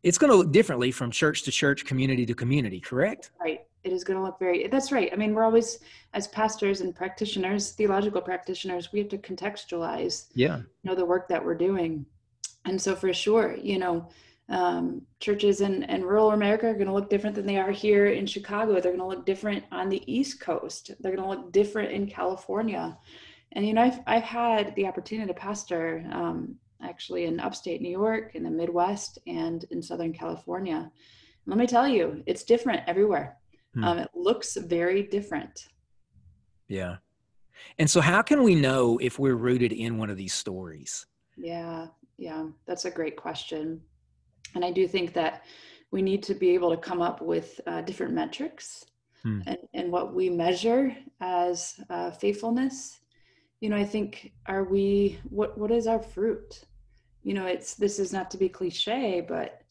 it's 0.04 0.18
going 0.18 0.32
to 0.32 0.38
look 0.38 0.52
differently 0.52 0.92
from 0.92 1.12
church 1.12 1.44
to 1.44 1.52
church, 1.52 1.86
community 1.86 2.26
to 2.26 2.34
community, 2.34 2.80
correct? 2.80 3.32
Right. 3.40 3.62
It 3.84 3.94
is 3.94 4.04
going 4.04 4.18
to 4.18 4.24
look 4.24 4.40
very, 4.40 4.68
that's 4.68 4.92
right. 4.92 5.10
I 5.12 5.16
mean, 5.16 5.34
we're 5.34 5.46
always, 5.46 5.80
as 6.14 6.28
pastors 6.28 6.82
and 6.82 6.94
practitioners, 6.94 7.72
theological 7.72 8.22
practitioners, 8.22 8.92
we 8.92 9.00
have 9.00 9.10
to 9.10 9.18
contextualize, 9.18 10.28
yeah, 10.34 10.58
you 10.58 10.66
know, 10.84 10.96
the 10.96 11.06
work 11.06 11.30
that 11.30 11.44
we're 11.44 11.56
doing. 11.56 12.06
And 12.66 12.82
so 12.82 12.94
for 12.94 13.14
sure, 13.14 13.56
you 13.56 13.80
know, 13.80 14.10
um, 14.50 15.04
churches 15.20 15.62
in, 15.62 15.84
in 15.84 16.04
rural 16.04 16.32
America 16.32 16.68
are 16.68 16.74
going 16.74 16.88
to 16.88 16.94
look 16.94 17.10
different 17.10 17.36
than 17.36 17.46
they 17.46 17.58
are 17.58 17.72
here 17.72 18.08
in 18.08 18.26
Chicago. 18.26 18.74
They're 18.74 18.92
going 18.92 18.98
to 18.98 19.06
look 19.06 19.26
different 19.26 19.64
on 19.72 19.90
the 19.90 20.04
East 20.12 20.42
Coast. 20.42 20.92
They're 21.00 21.16
going 21.16 21.24
to 21.24 21.30
look 21.30 21.52
different 21.52 21.92
in 21.92 22.08
California. 22.08 22.98
And, 23.54 23.66
you 23.66 23.74
know, 23.74 23.82
I've, 23.82 24.00
I've 24.06 24.24
had 24.24 24.76
the 24.76 24.86
opportunity 24.86 25.28
to 25.28 25.34
pastor 25.34 26.06
um, 26.12 26.56
actually 26.84 27.26
in 27.26 27.40
upstate 27.40 27.82
New 27.82 27.92
York, 27.92 28.36
in 28.36 28.44
the 28.44 28.50
Midwest, 28.50 29.20
and 29.28 29.66
in 29.72 29.82
Southern 29.82 30.14
California. 30.14 30.92
let 31.46 31.58
me 31.58 31.68
tell 31.68 31.88
you, 31.88 32.24
it's 32.26 32.44
different 32.44 32.82
everywhere. 32.88 33.38
Hmm. 33.74 33.84
Um, 33.84 34.00
it 34.00 34.10
looks 34.14 34.56
very 34.56 35.04
different. 35.04 35.68
Yeah. 36.68 36.98
And 37.78 37.90
so, 37.90 38.02
how 38.02 38.22
can 38.22 38.44
we 38.44 38.56
know 38.56 38.98
if 39.00 39.20
we're 39.20 39.36
rooted 39.36 39.74
in 39.74 39.98
one 39.98 40.10
of 40.10 40.18
these 40.18 40.34
stories? 40.34 41.06
Yeah, 41.36 41.88
yeah, 42.18 42.46
that's 42.66 42.86
a 42.86 42.92
great 42.92 43.18
question. 43.18 43.82
And 44.56 44.64
I 44.64 44.72
do 44.72 44.88
think 44.88 45.14
that 45.14 45.44
we 45.92 46.02
need 46.02 46.24
to 46.24 46.36
be 46.36 46.52
able 46.52 46.70
to 46.70 46.78
come 46.78 47.02
up 47.02 47.22
with 47.22 47.60
uh, 47.68 47.82
different 47.82 48.14
metrics 48.14 48.86
hmm. 49.24 49.42
and, 49.46 49.58
and 49.74 49.92
what 49.92 50.14
we 50.14 50.30
measure 50.30 50.96
as 51.22 51.80
uh, 51.90 52.12
faithfulness. 52.12 53.00
You 53.62 53.70
know, 53.70 53.76
I 53.76 53.84
think, 53.84 54.32
are 54.46 54.64
we, 54.64 55.20
what, 55.30 55.58
what 55.58 55.72
is 55.72 55.86
our 55.86 56.00
fruit? 56.00 56.64
You 57.24 57.34
know, 57.34 57.46
it's, 57.46 57.76
this 57.76 58.00
is 58.00 58.14
not 58.14 58.32
to 58.32 58.38
be 58.38 58.48
cliche, 58.48 59.20
but, 59.28 59.62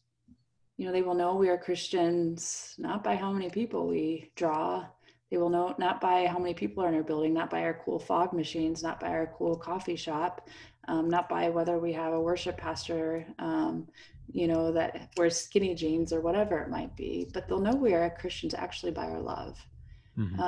you 0.77 0.85
know, 0.85 0.91
they 0.91 1.01
will 1.01 1.15
know 1.15 1.35
we 1.35 1.49
are 1.49 1.57
Christians 1.57 2.75
not 2.77 3.03
by 3.03 3.15
how 3.15 3.31
many 3.31 3.49
people 3.49 3.87
we 3.87 4.31
draw. 4.35 4.85
They 5.31 5.37
will 5.37 5.49
know 5.49 5.75
not 5.77 5.99
by 6.01 6.27
how 6.27 6.39
many 6.39 6.53
people 6.53 6.83
are 6.83 6.89
in 6.89 6.95
our 6.95 7.03
building, 7.03 7.33
not 7.33 7.49
by 7.49 7.61
our 7.63 7.81
cool 7.83 7.99
fog 7.99 8.33
machines, 8.33 8.81
not 8.81 8.99
by 8.99 9.09
our 9.09 9.33
cool 9.37 9.55
coffee 9.55 9.95
shop, 9.95 10.47
um, 10.87 11.09
not 11.09 11.27
by 11.27 11.49
whether 11.49 11.79
we 11.79 11.93
have 11.93 12.13
a 12.13 12.21
worship 12.21 12.57
pastor, 12.57 13.25
um, 13.39 13.87
you 14.31 14.47
know, 14.47 14.71
that 14.71 15.09
wears 15.17 15.39
skinny 15.39 15.73
jeans 15.73 16.13
or 16.13 16.21
whatever 16.21 16.59
it 16.59 16.69
might 16.69 16.95
be, 16.95 17.27
but 17.33 17.47
they'll 17.47 17.59
know 17.59 17.75
we 17.75 17.93
are 17.93 18.09
Christians 18.19 18.53
actually 18.53 18.91
by 18.91 19.05
our 19.05 19.19
love. 19.19 19.57
Mm-hmm. 20.17 20.39
Uh, 20.39 20.47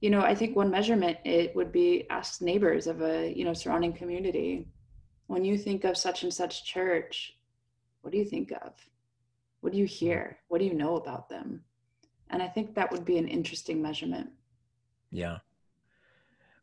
you 0.00 0.10
know, 0.10 0.20
I 0.20 0.34
think 0.34 0.56
one 0.56 0.70
measurement 0.70 1.18
it 1.24 1.54
would 1.56 1.72
be 1.72 2.06
ask 2.10 2.42
neighbors 2.42 2.86
of 2.86 3.02
a 3.02 3.32
you 3.34 3.44
know 3.44 3.54
surrounding 3.54 3.92
community. 3.92 4.66
When 5.26 5.44
you 5.44 5.58
think 5.58 5.84
of 5.84 5.96
such 5.96 6.22
and 6.22 6.32
such 6.32 6.64
church, 6.64 7.36
what 8.02 8.12
do 8.12 8.18
you 8.18 8.24
think 8.24 8.52
of? 8.52 8.72
What 9.60 9.72
do 9.72 9.78
you 9.78 9.86
hear? 9.86 10.38
What 10.48 10.58
do 10.58 10.64
you 10.64 10.74
know 10.74 10.96
about 10.96 11.28
them? 11.28 11.62
And 12.30 12.42
I 12.42 12.46
think 12.46 12.74
that 12.74 12.92
would 12.92 13.04
be 13.04 13.18
an 13.18 13.26
interesting 13.26 13.82
measurement. 13.82 14.30
Yeah. 15.10 15.38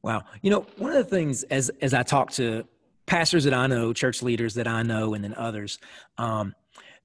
Wow. 0.02 0.24
You 0.41 0.52
know, 0.52 0.65
one 0.78 0.91
of 0.91 0.98
the 0.98 1.04
things 1.04 1.43
as 1.43 1.69
as 1.82 1.93
I 1.93 2.04
talk 2.04 2.32
to 2.32 2.65
pastors 3.06 3.43
that 3.46 3.54
I 3.54 3.67
know, 3.67 3.93
church 3.93 4.22
leaders 4.22 4.54
that 4.54 4.67
I 4.67 4.84
know, 4.84 5.13
and 5.13 5.24
then 5.24 5.34
others, 5.36 5.80
um, 6.17 6.54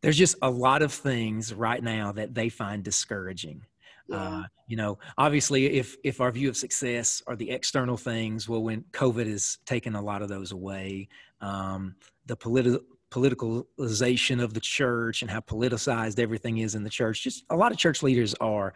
there's 0.02 0.16
just 0.16 0.36
a 0.42 0.50
lot 0.50 0.82
of 0.82 0.92
things 0.92 1.52
right 1.52 1.82
now 1.82 2.12
that 2.12 2.34
they 2.34 2.48
find 2.48 2.84
discouraging. 2.84 3.62
Yeah. 4.08 4.16
Uh, 4.16 4.42
you 4.66 4.76
know, 4.76 4.98
obviously, 5.16 5.66
if 5.78 5.96
if 6.04 6.20
our 6.20 6.30
view 6.30 6.48
of 6.48 6.56
success 6.56 7.22
are 7.26 7.36
the 7.36 7.50
external 7.50 7.96
things, 7.96 8.48
well, 8.48 8.62
when 8.62 8.84
COVID 8.92 9.26
has 9.26 9.58
taken 9.66 9.94
a 9.94 10.02
lot 10.02 10.22
of 10.22 10.28
those 10.28 10.52
away, 10.52 11.08
um, 11.40 11.94
the 12.26 12.36
political 12.36 12.80
politicalization 13.10 14.42
of 14.42 14.52
the 14.52 14.60
church 14.60 15.22
and 15.22 15.30
how 15.30 15.40
politicized 15.40 16.18
everything 16.18 16.58
is 16.58 16.74
in 16.74 16.84
the 16.84 16.90
church, 16.90 17.22
just 17.22 17.44
a 17.48 17.56
lot 17.56 17.72
of 17.72 17.78
church 17.78 18.02
leaders 18.02 18.34
are 18.40 18.74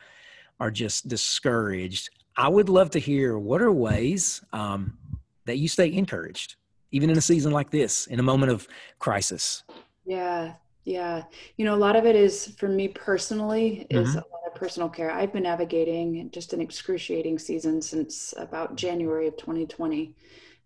are 0.61 0.71
just 0.71 1.09
discouraged. 1.09 2.11
I 2.37 2.49
would 2.49 2.68
love 2.68 2.90
to 2.90 2.99
hear 2.99 3.38
what 3.38 3.61
are 3.61 3.73
ways 3.73 4.42
um, 4.53 4.97
that 5.45 5.59
you 5.59 5.68
stay 5.68 5.92
encouraged 5.92 6.57
even 6.92 7.11
in 7.11 7.18
a 7.18 7.23
season 7.23 7.53
like 7.53 7.71
this, 7.71 8.07
in 8.07 8.21
a 8.21 8.23
moment 8.23 8.53
of 8.53 8.68
crisis? 8.99 9.64
Yeah, 10.05 10.53
yeah. 10.85 11.25
You 11.57 11.64
know, 11.64 11.75
a 11.75 11.77
lot 11.77 11.97
of 11.97 12.07
it 12.07 12.14
is 12.14 12.55
for 12.59 12.68
me 12.68 12.88
personally 12.88 13.87
is 13.90 14.11
mm-hmm. 14.11 14.18
a 14.18 14.21
lot 14.21 14.41
of 14.41 14.41
personal 14.62 14.88
care. 14.88 15.11
I've 15.11 15.33
been 15.33 15.42
navigating 15.42 16.31
just 16.31 16.53
an 16.53 16.61
excruciating 16.61 17.37
season 17.40 17.83
since 17.83 18.33
about 18.37 18.77
January 18.77 19.27
of 19.27 19.37
2020 19.37 20.14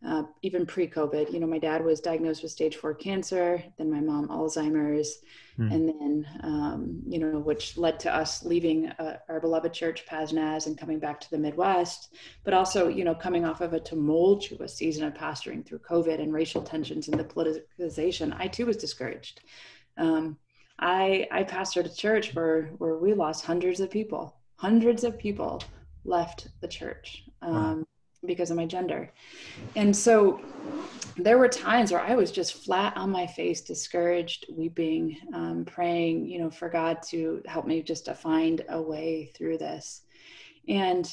uh, 0.06 0.24
even 0.42 0.66
pre-COVID. 0.66 1.32
You 1.32 1.40
know, 1.40 1.46
my 1.46 1.58
dad 1.58 1.82
was 1.82 2.00
diagnosed 2.00 2.42
with 2.42 2.52
stage 2.52 2.76
four 2.76 2.92
cancer, 2.92 3.62
then 3.78 3.90
my 3.90 4.00
mom 4.00 4.28
Alzheimer's, 4.28 5.20
mm. 5.58 5.72
and 5.72 5.88
then 5.88 6.26
um, 6.42 7.02
you 7.08 7.18
know, 7.18 7.38
which 7.38 7.78
led 7.78 7.98
to 8.00 8.14
us 8.14 8.44
leaving 8.44 8.88
uh, 8.88 9.16
our 9.30 9.40
beloved 9.40 9.72
church 9.72 10.04
Paz 10.04 10.30
Naz 10.30 10.66
and 10.66 10.76
coming 10.76 10.98
back 10.98 11.18
to 11.20 11.30
the 11.30 11.38
Midwest. 11.38 12.14
But 12.44 12.52
also, 12.52 12.88
you 12.88 13.02
know, 13.02 13.14
coming 13.14 13.46
off 13.46 13.62
of 13.62 13.72
a 13.72 13.80
tumultuous 13.80 14.74
season 14.74 15.04
of 15.04 15.14
pastoring 15.14 15.64
through 15.64 15.78
COVID 15.78 16.20
and 16.20 16.34
racial 16.34 16.60
tensions 16.60 17.08
and 17.08 17.18
the 17.18 17.24
politicization, 17.24 18.36
I 18.38 18.48
too 18.48 18.66
was 18.66 18.76
discouraged. 18.76 19.40
Um, 19.96 20.36
I 20.78 21.26
I 21.30 21.44
pastored 21.44 21.86
a 21.86 21.94
church 21.94 22.34
where 22.34 22.66
where 22.78 22.96
we 22.98 23.14
lost 23.14 23.44
hundreds 23.44 23.80
of 23.80 23.90
people, 23.90 24.36
hundreds 24.56 25.04
of 25.04 25.18
people 25.18 25.62
left 26.04 26.48
the 26.60 26.68
church. 26.68 27.24
Um, 27.42 27.54
wow 27.54 27.84
because 28.26 28.50
of 28.50 28.56
my 28.56 28.66
gender. 28.66 29.10
And 29.74 29.94
so 29.94 30.40
there 31.16 31.38
were 31.38 31.48
times 31.48 31.92
where 31.92 32.00
I 32.00 32.14
was 32.14 32.30
just 32.30 32.64
flat 32.64 32.96
on 32.96 33.10
my 33.10 33.26
face, 33.26 33.62
discouraged, 33.62 34.46
weeping, 34.52 35.16
um, 35.32 35.64
praying, 35.64 36.26
you 36.26 36.38
know, 36.38 36.50
for 36.50 36.68
God 36.68 36.98
to 37.08 37.42
help 37.46 37.66
me 37.66 37.82
just 37.82 38.04
to 38.06 38.14
find 38.14 38.64
a 38.68 38.80
way 38.80 39.32
through 39.36 39.58
this. 39.58 40.02
And 40.68 41.12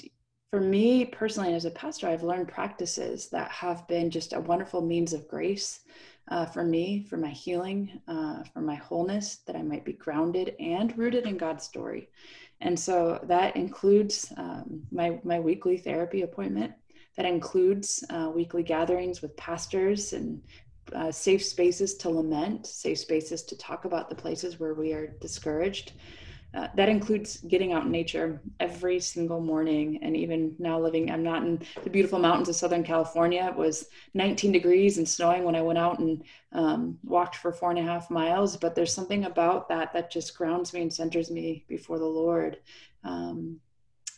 for 0.51 0.59
me 0.59 1.05
personally, 1.05 1.53
as 1.53 1.65
a 1.65 1.71
pastor, 1.71 2.07
I've 2.07 2.23
learned 2.23 2.47
practices 2.47 3.29
that 3.29 3.49
have 3.51 3.87
been 3.87 4.11
just 4.11 4.33
a 4.33 4.41
wonderful 4.41 4.81
means 4.81 5.13
of 5.13 5.27
grace 5.27 5.79
uh, 6.29 6.45
for 6.45 6.63
me, 6.63 7.05
for 7.09 7.17
my 7.17 7.29
healing, 7.29 8.01
uh, 8.07 8.43
for 8.53 8.61
my 8.61 8.75
wholeness, 8.75 9.37
that 9.45 9.55
I 9.55 9.61
might 9.61 9.85
be 9.85 9.93
grounded 9.93 10.55
and 10.59 10.97
rooted 10.97 11.27
in 11.27 11.37
God's 11.37 11.63
story. 11.63 12.09
And 12.61 12.79
so 12.79 13.19
that 13.23 13.55
includes 13.55 14.31
um, 14.37 14.83
my, 14.91 15.19
my 15.23 15.39
weekly 15.39 15.77
therapy 15.77 16.21
appointment 16.21 16.73
that 17.17 17.25
includes 17.25 18.03
uh, 18.09 18.31
weekly 18.33 18.63
gatherings 18.63 19.21
with 19.21 19.35
pastors 19.35 20.13
and 20.13 20.41
uh, 20.93 21.11
safe 21.11 21.43
spaces 21.43 21.95
to 21.95 22.09
lament, 22.09 22.65
safe 22.65 22.99
spaces 22.99 23.43
to 23.43 23.57
talk 23.57 23.85
about 23.85 24.09
the 24.09 24.15
places 24.15 24.59
where 24.59 24.73
we 24.73 24.93
are 24.93 25.07
discouraged. 25.19 25.93
Uh, 26.53 26.67
that 26.75 26.89
includes 26.89 27.37
getting 27.41 27.73
out 27.73 27.85
in 27.85 27.91
nature 27.91 28.39
every 28.59 28.99
single 28.99 29.39
morning. 29.39 29.99
And 30.03 30.15
even 30.15 30.55
now, 30.59 30.79
living, 30.79 31.09
I'm 31.09 31.23
not 31.23 31.43
in 31.43 31.61
the 31.83 31.89
beautiful 31.89 32.19
mountains 32.19 32.49
of 32.49 32.55
Southern 32.55 32.83
California. 32.83 33.47
It 33.47 33.55
was 33.55 33.87
19 34.13 34.51
degrees 34.51 34.97
and 34.99 35.09
snowing 35.09 35.43
when 35.43 35.55
I 35.55 35.61
went 35.61 35.79
out 35.79 35.99
and 35.99 36.23
um, 36.51 36.99
walked 37.03 37.37
for 37.37 37.51
four 37.51 37.71
and 37.71 37.79
a 37.79 37.83
half 37.83 38.11
miles. 38.11 38.55
But 38.55 38.75
there's 38.75 38.93
something 38.93 39.25
about 39.25 39.67
that 39.69 39.93
that 39.93 40.11
just 40.11 40.37
grounds 40.37 40.73
me 40.73 40.81
and 40.81 40.93
centers 40.93 41.31
me 41.31 41.65
before 41.67 41.97
the 41.97 42.05
Lord. 42.05 42.59
Um, 43.03 43.59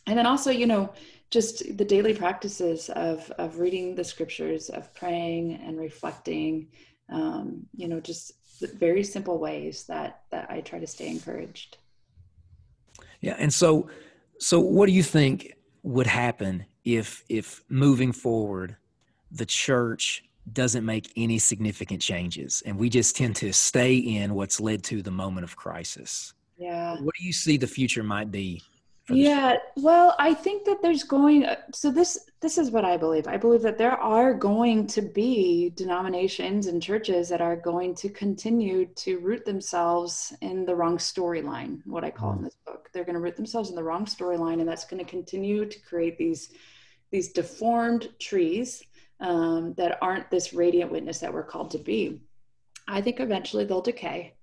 and 0.06 0.18
then 0.18 0.26
also, 0.26 0.50
you 0.50 0.66
know, 0.66 0.92
just 1.30 1.76
the 1.76 1.84
daily 1.84 2.14
practices 2.14 2.88
of 2.90 3.30
of 3.32 3.58
reading 3.58 3.94
the 3.94 4.04
scriptures 4.04 4.68
of 4.68 4.92
praying 4.94 5.54
and 5.54 5.78
reflecting 5.78 6.68
um, 7.08 7.66
you 7.74 7.88
know 7.88 8.00
just 8.00 8.32
very 8.60 9.02
simple 9.04 9.38
ways 9.38 9.84
that 9.84 10.22
that 10.30 10.50
i 10.50 10.60
try 10.60 10.78
to 10.78 10.86
stay 10.86 11.08
encouraged 11.08 11.78
yeah 13.20 13.36
and 13.38 13.52
so 13.52 13.88
so 14.38 14.60
what 14.60 14.86
do 14.86 14.92
you 14.92 15.02
think 15.02 15.54
would 15.82 16.06
happen 16.06 16.64
if 16.84 17.24
if 17.28 17.62
moving 17.68 18.12
forward 18.12 18.76
the 19.30 19.46
church 19.46 20.22
doesn't 20.52 20.84
make 20.84 21.12
any 21.16 21.38
significant 21.38 22.00
changes. 22.00 22.62
And 22.64 22.78
we 22.78 22.88
just 22.88 23.16
tend 23.16 23.36
to 23.36 23.52
stay 23.52 23.96
in 23.96 24.34
what's 24.34 24.60
led 24.60 24.84
to 24.84 25.02
the 25.02 25.10
moment 25.10 25.44
of 25.44 25.56
crisis. 25.56 26.32
Yeah. 26.56 26.96
What 27.00 27.14
do 27.18 27.24
you 27.24 27.32
see 27.32 27.56
the 27.56 27.66
future 27.66 28.02
might 28.02 28.30
be? 28.30 28.62
Yeah, 29.08 29.58
well, 29.76 30.16
I 30.18 30.34
think 30.34 30.64
that 30.64 30.82
there's 30.82 31.04
going 31.04 31.44
uh, 31.44 31.56
so 31.72 31.92
this 31.92 32.28
this 32.40 32.58
is 32.58 32.72
what 32.72 32.84
I 32.84 32.96
believe. 32.96 33.28
I 33.28 33.36
believe 33.36 33.62
that 33.62 33.78
there 33.78 33.92
are 33.92 34.34
going 34.34 34.86
to 34.88 35.02
be 35.02 35.70
denominations 35.76 36.66
and 36.66 36.82
churches 36.82 37.28
that 37.28 37.40
are 37.40 37.54
going 37.54 37.94
to 37.96 38.08
continue 38.08 38.86
to 38.86 39.18
root 39.18 39.44
themselves 39.44 40.34
in 40.40 40.64
the 40.64 40.74
wrong 40.74 40.98
storyline, 40.98 41.80
what 41.84 42.02
I 42.02 42.10
call 42.10 42.32
mm. 42.32 42.38
in 42.38 42.44
this 42.44 42.56
book. 42.66 42.90
They're 42.92 43.04
going 43.04 43.14
to 43.14 43.20
root 43.20 43.36
themselves 43.36 43.70
in 43.70 43.76
the 43.76 43.84
wrong 43.84 44.06
storyline 44.06 44.58
and 44.58 44.68
that's 44.68 44.84
going 44.84 45.04
to 45.04 45.08
continue 45.08 45.66
to 45.66 45.80
create 45.82 46.18
these 46.18 46.50
these 47.12 47.32
deformed 47.32 48.08
trees 48.18 48.82
um, 49.20 49.74
that 49.74 49.98
aren't 50.02 50.30
this 50.30 50.52
radiant 50.52 50.90
witness 50.90 51.20
that 51.20 51.32
we're 51.32 51.44
called 51.44 51.70
to 51.70 51.78
be. 51.78 52.20
I 52.88 53.00
think 53.00 53.20
eventually 53.20 53.64
they'll 53.64 53.80
decay, 53.80 54.34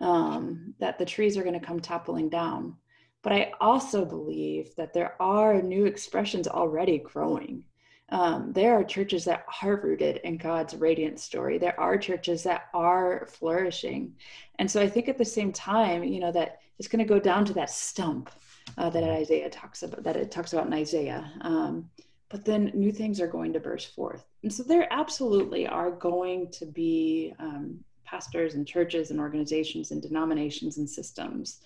um, 0.00 0.74
that 0.78 0.98
the 0.98 1.04
trees 1.04 1.36
are 1.36 1.42
going 1.42 1.58
to 1.58 1.64
come 1.64 1.80
toppling 1.80 2.28
down. 2.28 2.76
But 3.24 3.32
I 3.32 3.52
also 3.58 4.04
believe 4.04 4.76
that 4.76 4.92
there 4.92 5.20
are 5.20 5.62
new 5.62 5.86
expressions 5.86 6.46
already 6.46 6.98
growing. 6.98 7.64
Um, 8.10 8.52
there 8.52 8.74
are 8.74 8.84
churches 8.84 9.24
that 9.24 9.46
are 9.62 9.76
rooted 9.76 10.18
in 10.18 10.36
God's 10.36 10.76
radiant 10.76 11.18
story. 11.18 11.56
There 11.56 11.78
are 11.80 11.96
churches 11.96 12.42
that 12.42 12.66
are 12.74 13.26
flourishing. 13.30 14.14
And 14.58 14.70
so 14.70 14.80
I 14.80 14.88
think 14.88 15.08
at 15.08 15.16
the 15.16 15.24
same 15.24 15.52
time, 15.52 16.04
you 16.04 16.20
know, 16.20 16.32
that 16.32 16.60
it's 16.78 16.86
going 16.86 17.02
to 17.02 17.08
go 17.08 17.18
down 17.18 17.46
to 17.46 17.54
that 17.54 17.70
stump 17.70 18.30
uh, 18.76 18.90
that 18.90 19.02
Isaiah 19.02 19.48
talks 19.48 19.82
about, 19.82 20.02
that 20.04 20.16
it 20.16 20.30
talks 20.30 20.52
about 20.52 20.66
in 20.66 20.74
Isaiah. 20.74 21.32
Um, 21.40 21.88
but 22.28 22.44
then 22.44 22.72
new 22.74 22.92
things 22.92 23.22
are 23.22 23.26
going 23.26 23.54
to 23.54 23.60
burst 23.60 23.94
forth. 23.94 24.26
And 24.42 24.52
so 24.52 24.62
there 24.62 24.86
absolutely 24.92 25.66
are 25.66 25.90
going 25.90 26.50
to 26.52 26.66
be 26.66 27.32
um, 27.38 27.78
pastors 28.04 28.54
and 28.54 28.66
churches 28.66 29.10
and 29.10 29.18
organizations 29.18 29.92
and 29.92 30.02
denominations 30.02 30.76
and 30.76 30.88
systems 30.88 31.60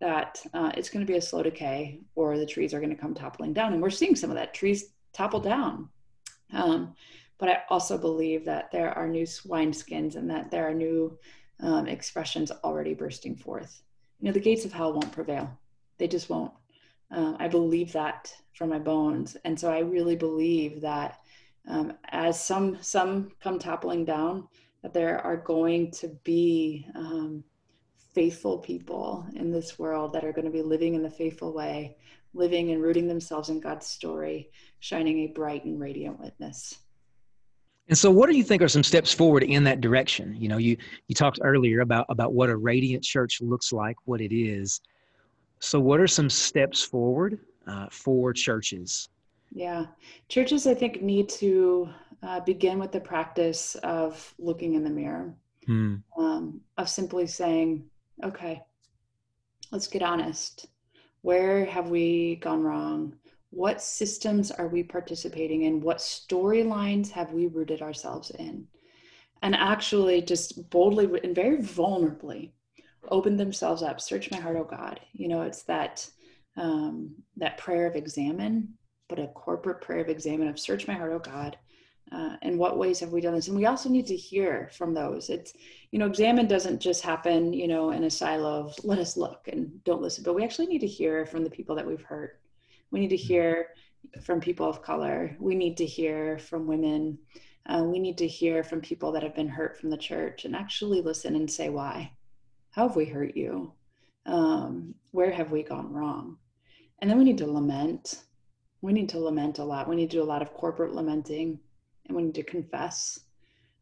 that 0.00 0.40
uh, 0.54 0.70
it's 0.76 0.90
going 0.90 1.04
to 1.04 1.10
be 1.10 1.18
a 1.18 1.22
slow 1.22 1.42
decay 1.42 2.00
or 2.14 2.38
the 2.38 2.46
trees 2.46 2.72
are 2.72 2.80
going 2.80 2.94
to 2.94 3.00
come 3.00 3.14
toppling 3.14 3.52
down. 3.52 3.72
And 3.72 3.82
we're 3.82 3.90
seeing 3.90 4.14
some 4.14 4.30
of 4.30 4.36
that 4.36 4.54
trees 4.54 4.92
topple 5.12 5.40
down. 5.40 5.88
Um, 6.52 6.94
but 7.38 7.48
I 7.48 7.62
also 7.68 7.98
believe 7.98 8.44
that 8.44 8.70
there 8.70 8.90
are 8.96 9.08
new 9.08 9.24
wineskins 9.24 10.16
and 10.16 10.30
that 10.30 10.50
there 10.50 10.68
are 10.68 10.74
new 10.74 11.18
um, 11.60 11.86
expressions 11.86 12.50
already 12.50 12.94
bursting 12.94 13.36
forth. 13.36 13.82
You 14.20 14.26
know, 14.26 14.32
the 14.32 14.40
gates 14.40 14.64
of 14.64 14.72
hell 14.72 14.92
won't 14.92 15.12
prevail. 15.12 15.50
They 15.98 16.08
just 16.08 16.28
won't. 16.28 16.52
Uh, 17.10 17.34
I 17.38 17.48
believe 17.48 17.92
that 17.92 18.32
from 18.52 18.68
my 18.68 18.78
bones, 18.78 19.36
and 19.44 19.58
so 19.58 19.70
I 19.70 19.78
really 19.78 20.16
believe 20.16 20.80
that 20.82 21.20
um, 21.66 21.94
as 22.10 22.42
some 22.42 22.78
some 22.82 23.32
come 23.40 23.58
toppling 23.58 24.04
down, 24.04 24.46
that 24.82 24.92
there 24.92 25.18
are 25.20 25.36
going 25.36 25.90
to 25.92 26.08
be 26.24 26.86
um, 26.94 27.42
faithful 28.18 28.58
people 28.58 29.24
in 29.36 29.52
this 29.52 29.78
world 29.78 30.12
that 30.12 30.24
are 30.24 30.32
going 30.32 30.44
to 30.44 30.50
be 30.50 30.60
living 30.60 30.94
in 30.96 31.04
the 31.04 31.08
faithful 31.08 31.52
way, 31.52 31.96
living 32.34 32.72
and 32.72 32.82
rooting 32.82 33.06
themselves 33.06 33.48
in 33.48 33.60
God's 33.60 33.86
story, 33.86 34.50
shining 34.80 35.20
a 35.20 35.28
bright 35.28 35.64
and 35.64 35.78
radiant 35.78 36.18
witness. 36.18 36.80
And 37.86 37.96
so, 37.96 38.10
what 38.10 38.28
do 38.28 38.36
you 38.36 38.42
think 38.42 38.60
are 38.60 38.66
some 38.66 38.82
steps 38.82 39.14
forward 39.14 39.44
in 39.44 39.62
that 39.62 39.80
direction? 39.80 40.34
You 40.36 40.48
know, 40.48 40.56
you 40.56 40.76
you 41.06 41.14
talked 41.14 41.38
earlier 41.44 41.82
about 41.82 42.06
about 42.08 42.32
what 42.32 42.50
a 42.50 42.56
radiant 42.56 43.04
church 43.04 43.40
looks 43.40 43.72
like, 43.72 43.94
what 44.04 44.20
it 44.20 44.34
is. 44.36 44.80
So, 45.60 45.78
what 45.78 46.00
are 46.00 46.08
some 46.08 46.28
steps 46.28 46.82
forward 46.82 47.38
uh, 47.68 47.86
for 47.92 48.32
churches? 48.32 49.10
Yeah, 49.52 49.86
churches, 50.28 50.66
I 50.66 50.74
think, 50.74 51.02
need 51.02 51.28
to 51.44 51.88
uh, 52.24 52.40
begin 52.40 52.80
with 52.80 52.90
the 52.90 53.00
practice 53.00 53.76
of 53.76 54.34
looking 54.40 54.74
in 54.74 54.82
the 54.82 54.90
mirror, 54.90 55.32
hmm. 55.66 55.98
um, 56.18 56.60
of 56.78 56.88
simply 56.88 57.28
saying, 57.28 57.84
okay, 58.22 58.62
let's 59.70 59.88
get 59.88 60.02
honest. 60.02 60.66
Where 61.22 61.64
have 61.64 61.88
we 61.88 62.36
gone 62.36 62.62
wrong? 62.62 63.14
What 63.50 63.82
systems 63.82 64.50
are 64.50 64.68
we 64.68 64.82
participating 64.82 65.62
in? 65.62 65.80
What 65.80 65.98
storylines 65.98 67.10
have 67.10 67.32
we 67.32 67.46
rooted 67.46 67.82
ourselves 67.82 68.30
in? 68.30 68.66
And 69.42 69.54
actually, 69.54 70.20
just 70.22 70.68
boldly 70.70 71.08
and 71.22 71.34
very 71.34 71.58
vulnerably 71.58 72.52
open 73.10 73.36
themselves 73.36 73.82
up 73.82 74.00
search 74.00 74.30
my 74.30 74.38
heart 74.38 74.56
oh 74.56 74.64
god 74.64 75.00
you 75.12 75.28
know 75.28 75.42
it's 75.42 75.62
that 75.62 76.08
um, 76.56 77.14
that 77.36 77.58
prayer 77.58 77.86
of 77.86 77.94
examine 77.94 78.68
but 79.08 79.18
a 79.18 79.28
corporate 79.28 79.80
prayer 79.80 80.00
of 80.00 80.08
examine 80.08 80.48
of 80.48 80.58
search 80.58 80.86
my 80.86 80.94
heart 80.94 81.12
oh 81.12 81.18
god 81.18 81.56
uh, 82.12 82.36
in 82.42 82.58
what 82.58 82.78
ways 82.78 83.00
have 83.00 83.12
we 83.12 83.20
done 83.20 83.34
this 83.34 83.48
and 83.48 83.56
we 83.56 83.66
also 83.66 83.88
need 83.88 84.06
to 84.06 84.16
hear 84.16 84.70
from 84.72 84.94
those 84.94 85.30
it's 85.30 85.52
you 85.90 85.98
know 85.98 86.06
examine 86.06 86.46
doesn't 86.46 86.80
just 86.80 87.02
happen 87.02 87.52
you 87.52 87.68
know 87.68 87.90
in 87.90 88.04
a 88.04 88.10
silo 88.10 88.66
of 88.66 88.74
let 88.84 88.98
us 88.98 89.16
look 89.16 89.48
and 89.52 89.82
don't 89.84 90.02
listen 90.02 90.24
but 90.24 90.34
we 90.34 90.44
actually 90.44 90.66
need 90.66 90.80
to 90.80 90.86
hear 90.86 91.26
from 91.26 91.44
the 91.44 91.50
people 91.50 91.74
that 91.74 91.86
we've 91.86 92.02
hurt 92.02 92.40
we 92.90 93.00
need 93.00 93.08
to 93.08 93.16
mm-hmm. 93.16 93.26
hear 93.26 93.66
from 94.22 94.40
people 94.40 94.68
of 94.68 94.82
color 94.82 95.36
we 95.38 95.54
need 95.54 95.76
to 95.76 95.84
hear 95.84 96.38
from 96.38 96.66
women 96.66 97.18
uh, 97.66 97.82
we 97.84 97.98
need 97.98 98.16
to 98.16 98.26
hear 98.26 98.64
from 98.64 98.80
people 98.80 99.12
that 99.12 99.22
have 99.22 99.34
been 99.34 99.48
hurt 99.48 99.78
from 99.78 99.90
the 99.90 99.96
church 99.96 100.44
and 100.44 100.56
actually 100.56 101.02
listen 101.02 101.36
and 101.36 101.50
say 101.50 101.68
why 101.68 102.10
how 102.78 102.86
have 102.86 102.96
we 102.96 103.06
hurt 103.06 103.36
you? 103.36 103.72
Um, 104.26 104.94
where 105.10 105.32
have 105.32 105.50
we 105.50 105.64
gone 105.64 105.92
wrong? 105.92 106.36
And 107.00 107.10
then 107.10 107.18
we 107.18 107.24
need 107.24 107.38
to 107.38 107.50
lament. 107.50 108.22
We 108.82 108.92
need 108.92 109.08
to 109.08 109.18
lament 109.18 109.58
a 109.58 109.64
lot. 109.64 109.88
We 109.88 109.96
need 109.96 110.10
to 110.10 110.18
do 110.18 110.22
a 110.22 110.32
lot 110.32 110.42
of 110.42 110.54
corporate 110.54 110.94
lamenting 110.94 111.58
and 112.08 112.16
we 112.16 112.24
need 112.24 112.34
to 112.34 112.42
confess. 112.42 113.20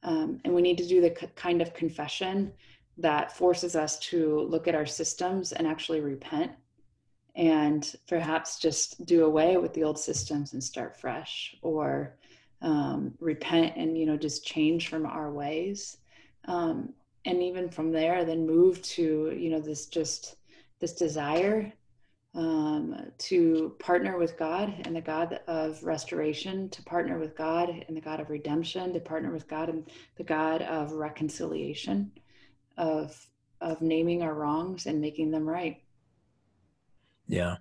Um, 0.02 0.40
and 0.44 0.54
we 0.54 0.62
need 0.62 0.78
to 0.78 0.86
do 0.86 1.00
the 1.00 1.14
c- 1.18 1.28
kind 1.34 1.62
of 1.62 1.74
confession 1.74 2.52
that 2.98 3.36
forces 3.36 3.76
us 3.76 3.98
to 3.98 4.40
look 4.42 4.68
at 4.68 4.74
our 4.74 4.86
systems 4.86 5.52
and 5.52 5.66
actually 5.66 6.00
repent 6.00 6.52
and 7.34 7.94
perhaps 8.08 8.58
just 8.58 9.04
do 9.04 9.26
away 9.26 9.58
with 9.58 9.74
the 9.74 9.84
old 9.84 9.98
systems 9.98 10.54
and 10.54 10.64
start 10.64 10.98
fresh 10.98 11.54
or 11.60 12.16
um, 12.62 13.12
repent 13.20 13.74
and 13.76 13.98
you 13.98 14.06
know 14.06 14.16
just 14.16 14.44
change 14.44 14.88
from 14.88 15.04
our 15.04 15.30
ways 15.30 15.98
um, 16.46 16.92
and 17.26 17.42
even 17.42 17.68
from 17.68 17.92
there 17.92 18.24
then 18.24 18.46
move 18.46 18.80
to 18.82 19.36
you 19.36 19.50
know 19.50 19.60
this 19.60 19.86
just 19.86 20.36
this 20.80 20.94
desire 20.94 21.70
um, 22.36 22.94
to 23.18 23.74
partner 23.78 24.18
with 24.18 24.38
god 24.38 24.72
and 24.84 24.94
the 24.94 25.00
god 25.00 25.40
of 25.48 25.82
restoration 25.82 26.68
to 26.68 26.82
partner 26.82 27.18
with 27.18 27.36
god 27.36 27.84
and 27.88 27.96
the 27.96 28.00
god 28.00 28.20
of 28.20 28.30
redemption 28.30 28.92
to 28.92 29.00
partner 29.00 29.32
with 29.32 29.48
god 29.48 29.68
and 29.68 29.90
the 30.16 30.24
god 30.24 30.62
of 30.62 30.92
reconciliation 30.92 32.12
of 32.76 33.26
of 33.60 33.80
naming 33.80 34.22
our 34.22 34.34
wrongs 34.34 34.86
and 34.86 35.00
making 35.00 35.30
them 35.30 35.48
right. 35.48 35.82
Yeah. 37.26 37.56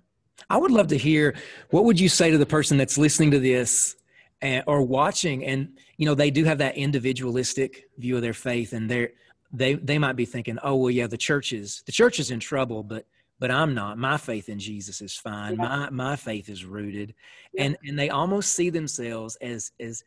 I 0.50 0.58
would 0.58 0.70
love 0.70 0.88
to 0.88 0.98
hear 0.98 1.34
what 1.70 1.84
would 1.84 1.98
you 1.98 2.08
say 2.08 2.30
to 2.30 2.38
the 2.38 2.46
person 2.46 2.76
that's 2.76 2.98
listening 2.98 3.30
to 3.32 3.38
this 3.38 3.96
and, 4.42 4.62
or 4.66 4.82
watching? 4.82 5.44
And 5.44 5.78
you 5.96 6.06
know 6.06 6.14
they 6.14 6.30
do 6.30 6.44
have 6.44 6.58
that 6.58 6.76
individualistic 6.76 7.84
view 7.98 8.16
of 8.16 8.22
their 8.22 8.34
faith 8.34 8.72
and 8.72 8.90
they're 8.90 9.10
they 9.52 9.74
they 9.74 9.98
might 9.98 10.16
be 10.16 10.26
thinking, 10.26 10.58
oh 10.62 10.76
well, 10.76 10.90
yeah, 10.90 11.06
the 11.06 11.16
church 11.16 11.52
is 11.52 11.82
the 11.86 11.92
church 11.92 12.20
is 12.20 12.30
in 12.30 12.40
trouble, 12.40 12.82
but 12.82 13.06
but 13.38 13.50
I'm 13.50 13.74
not. 13.74 13.98
My 13.98 14.16
faith 14.16 14.48
in 14.48 14.58
Jesus 14.58 15.00
is 15.00 15.16
fine. 15.16 15.56
Yeah. 15.56 15.62
My 15.62 15.90
my 15.90 16.16
faith 16.16 16.48
is 16.48 16.64
rooted, 16.64 17.14
yeah. 17.52 17.64
and 17.64 17.76
and 17.84 17.98
they 17.98 18.10
almost 18.10 18.54
see 18.54 18.70
themselves 18.70 19.36
as 19.36 19.72
as 19.80 20.02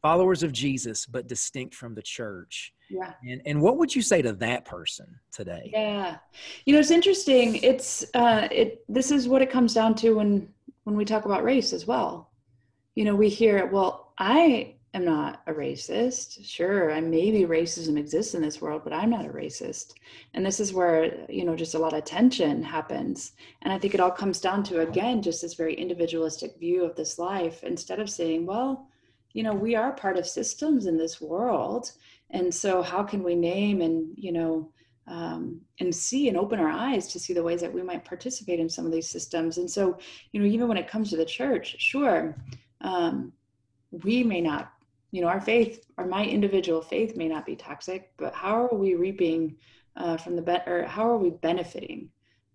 followers 0.00 0.42
of 0.42 0.52
Jesus, 0.52 1.06
but 1.06 1.26
distinct 1.26 1.74
from 1.74 1.94
the 1.94 2.02
church. 2.02 2.72
Yeah. 2.88 3.12
And 3.26 3.42
and 3.44 3.60
what 3.60 3.76
would 3.78 3.94
you 3.94 4.02
say 4.02 4.22
to 4.22 4.32
that 4.34 4.64
person 4.64 5.18
today? 5.32 5.70
Yeah, 5.72 6.18
you 6.64 6.72
know, 6.72 6.80
it's 6.80 6.90
interesting. 6.90 7.56
It's 7.56 8.04
uh, 8.14 8.48
it. 8.50 8.84
This 8.88 9.10
is 9.10 9.28
what 9.28 9.42
it 9.42 9.50
comes 9.50 9.74
down 9.74 9.94
to 9.96 10.12
when 10.12 10.48
when 10.84 10.96
we 10.96 11.04
talk 11.04 11.24
about 11.24 11.44
race 11.44 11.72
as 11.72 11.86
well. 11.86 12.30
You 12.94 13.04
know, 13.04 13.14
we 13.14 13.28
hear, 13.28 13.66
well, 13.66 14.12
I 14.18 14.74
am 14.94 15.04
not 15.04 15.42
a 15.46 15.52
racist. 15.52 16.44
Sure, 16.44 16.90
I 16.92 17.00
maybe 17.00 17.40
racism 17.40 17.98
exists 17.98 18.34
in 18.34 18.42
this 18.42 18.60
world, 18.60 18.82
but 18.84 18.92
I'm 18.92 19.10
not 19.10 19.26
a 19.26 19.30
racist. 19.30 19.92
And 20.34 20.44
this 20.44 20.60
is 20.60 20.72
where, 20.72 21.26
you 21.30 21.44
know, 21.44 21.54
just 21.54 21.74
a 21.74 21.78
lot 21.78 21.92
of 21.92 22.04
tension 22.04 22.62
happens. 22.62 23.32
And 23.62 23.72
I 23.72 23.78
think 23.78 23.94
it 23.94 24.00
all 24.00 24.10
comes 24.10 24.40
down 24.40 24.62
to, 24.64 24.80
again, 24.80 25.20
just 25.22 25.42
this 25.42 25.54
very 25.54 25.74
individualistic 25.74 26.58
view 26.58 26.84
of 26.84 26.96
this 26.96 27.18
life 27.18 27.64
instead 27.64 28.00
of 28.00 28.10
saying, 28.10 28.46
well, 28.46 28.88
you 29.32 29.42
know, 29.42 29.54
we 29.54 29.74
are 29.74 29.92
part 29.92 30.16
of 30.16 30.26
systems 30.26 30.86
in 30.86 30.96
this 30.96 31.20
world. 31.20 31.92
And 32.30 32.52
so 32.52 32.82
how 32.82 33.02
can 33.02 33.22
we 33.22 33.34
name 33.34 33.82
and, 33.82 34.12
you 34.16 34.32
know, 34.32 34.72
um, 35.06 35.60
and 35.80 35.94
see 35.94 36.28
and 36.28 36.36
open 36.36 36.60
our 36.60 36.68
eyes 36.68 37.08
to 37.08 37.18
see 37.18 37.32
the 37.32 37.42
ways 37.42 37.60
that 37.60 37.72
we 37.72 37.82
might 37.82 38.04
participate 38.04 38.60
in 38.60 38.68
some 38.68 38.84
of 38.84 38.92
these 38.92 39.08
systems. 39.08 39.58
And 39.58 39.70
so, 39.70 39.98
you 40.32 40.40
know, 40.40 40.46
even 40.46 40.68
when 40.68 40.76
it 40.76 40.88
comes 40.88 41.10
to 41.10 41.16
the 41.16 41.24
church, 41.24 41.76
sure, 41.78 42.36
um, 42.82 43.32
we 43.90 44.22
may 44.22 44.40
not 44.40 44.72
you 45.10 45.20
know 45.20 45.28
our 45.28 45.40
faith 45.40 45.86
or 45.96 46.06
my 46.06 46.24
individual 46.24 46.82
faith 46.82 47.16
may 47.16 47.28
not 47.28 47.46
be 47.46 47.56
toxic 47.56 48.12
but 48.16 48.34
how 48.34 48.66
are 48.66 48.74
we 48.74 48.94
reaping 48.94 49.56
uh, 49.96 50.16
from 50.16 50.36
the 50.36 50.42
bet 50.42 50.64
or 50.66 50.84
how 50.84 51.08
are 51.08 51.16
we 51.18 51.30
benefiting 51.30 52.08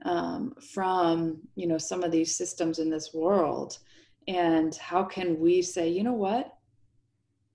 um, 0.06 0.54
from 0.74 1.38
you 1.56 1.68
know 1.68 1.78
some 1.78 2.04
of 2.04 2.12
these 2.12 2.36
systems 2.36 2.80
in 2.80 2.90
this 2.90 3.14
world 3.14 3.80
and 4.28 4.76
how 4.76 5.04
can 5.04 5.40
we 5.40 5.62
say 5.62 5.88
you 5.88 6.04
know 6.04 6.14
what 6.14 6.58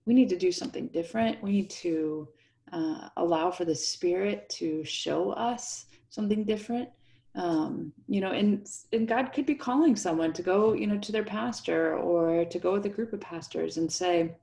we 0.09 0.15
need 0.15 0.31
to 0.31 0.39
do 0.39 0.51
something 0.51 0.89
different. 0.89 1.43
We 1.43 1.53
need 1.53 1.71
to 1.85 2.29
uh, 2.73 3.11
allow 3.19 3.51
for 3.51 3.67
the 3.67 3.75
Spirit 3.75 4.49
to 4.57 4.83
show 4.83 5.33
us 5.33 5.85
something 6.09 6.45
different. 6.45 6.89
Um, 7.35 7.93
you 8.09 8.23
know, 8.23 8.33
and 8.33 8.67
and 8.95 9.07
God 9.07 9.35
could 9.35 9.45
be 9.45 9.55
calling 9.55 9.95
someone 9.97 10.33
to 10.33 10.43
go, 10.43 10.73
you 10.73 10.87
know, 10.87 10.97
to 10.99 11.13
their 11.13 11.25
pastor 11.25 11.95
or 11.99 12.47
to 12.47 12.59
go 12.59 12.73
with 12.73 12.87
a 12.87 12.89
group 12.89 13.13
of 13.13 13.21
pastors 13.21 13.77
and 13.77 13.93
say, 13.93 14.35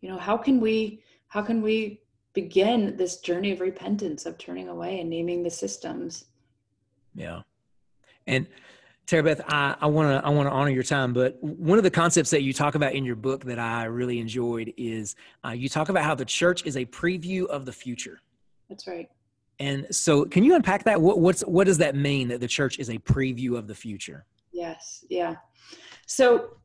you 0.00 0.08
know, 0.08 0.18
how 0.18 0.36
can 0.36 0.60
we 0.60 1.02
how 1.28 1.42
can 1.42 1.62
we 1.62 2.00
begin 2.32 2.96
this 2.96 3.18
journey 3.18 3.52
of 3.52 3.60
repentance 3.60 4.26
of 4.26 4.38
turning 4.38 4.68
away 4.68 5.00
and 5.00 5.10
naming 5.10 5.42
the 5.42 5.50
systems? 5.50 6.26
Yeah, 7.14 7.42
and 8.26 8.46
Tara 9.10 9.24
Beth, 9.24 9.40
I 9.48 9.86
want 9.86 10.08
to 10.08 10.24
I 10.24 10.30
want 10.30 10.46
to 10.48 10.52
honor 10.52 10.70
your 10.70 10.84
time, 10.84 11.12
but 11.12 11.42
one 11.42 11.78
of 11.78 11.84
the 11.84 11.90
concepts 11.90 12.30
that 12.30 12.42
you 12.42 12.52
talk 12.52 12.76
about 12.76 12.94
in 12.94 13.04
your 13.04 13.16
book 13.16 13.44
that 13.44 13.58
I 13.58 13.84
really 13.84 14.20
enjoyed 14.20 14.72
is 14.76 15.16
uh, 15.44 15.50
you 15.50 15.68
talk 15.68 15.88
about 15.88 16.04
how 16.04 16.14
the 16.14 16.24
church 16.24 16.64
is 16.64 16.76
a 16.76 16.86
preview 16.86 17.46
of 17.46 17.66
the 17.66 17.72
future. 17.72 18.20
That's 18.68 18.86
right. 18.86 19.08
And 19.58 19.86
so, 19.90 20.24
can 20.24 20.44
you 20.44 20.54
unpack 20.54 20.84
that? 20.84 21.02
What 21.02 21.18
what's 21.18 21.42
what 21.42 21.66
does 21.66 21.78
that 21.78 21.96
mean 21.96 22.28
that 22.28 22.40
the 22.40 22.46
church 22.46 22.78
is 22.78 22.88
a 22.88 22.98
preview 22.98 23.58
of 23.58 23.66
the 23.66 23.74
future? 23.74 24.26
Yes. 24.52 25.04
Yeah. 25.10 25.34
So, 26.06 26.56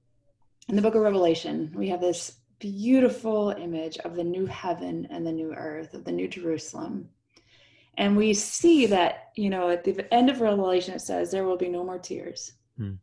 in 0.70 0.76
the 0.76 0.84
Book 0.84 0.94
of 0.94 1.02
Revelation, 1.02 1.74
we 1.76 1.90
have 1.90 2.00
this 2.00 2.38
beautiful 2.60 3.52
image 3.52 3.98
of 4.00 4.16
the 4.16 4.24
new 4.24 4.46
heaven 4.46 5.08
and 5.10 5.26
the 5.26 5.32
new 5.32 5.54
earth, 5.54 5.94
of 5.94 6.04
the 6.04 6.12
new 6.12 6.28
Jerusalem. 6.28 7.10
And 7.98 8.18
we 8.18 8.34
see 8.34 8.86
that, 8.88 9.30
you 9.36 9.50
know, 9.50 9.70
at 9.70 9.84
the 9.84 10.14
end 10.14 10.30
of 10.30 10.42
Revelation, 10.42 10.94
it 10.94 11.02
says 11.02 11.32
there 11.32 11.46
will 11.46 11.58
be 11.58 11.70
no 11.70 11.84
more 11.84 12.00
tears. 12.00 12.54
Hmm. 12.78 12.94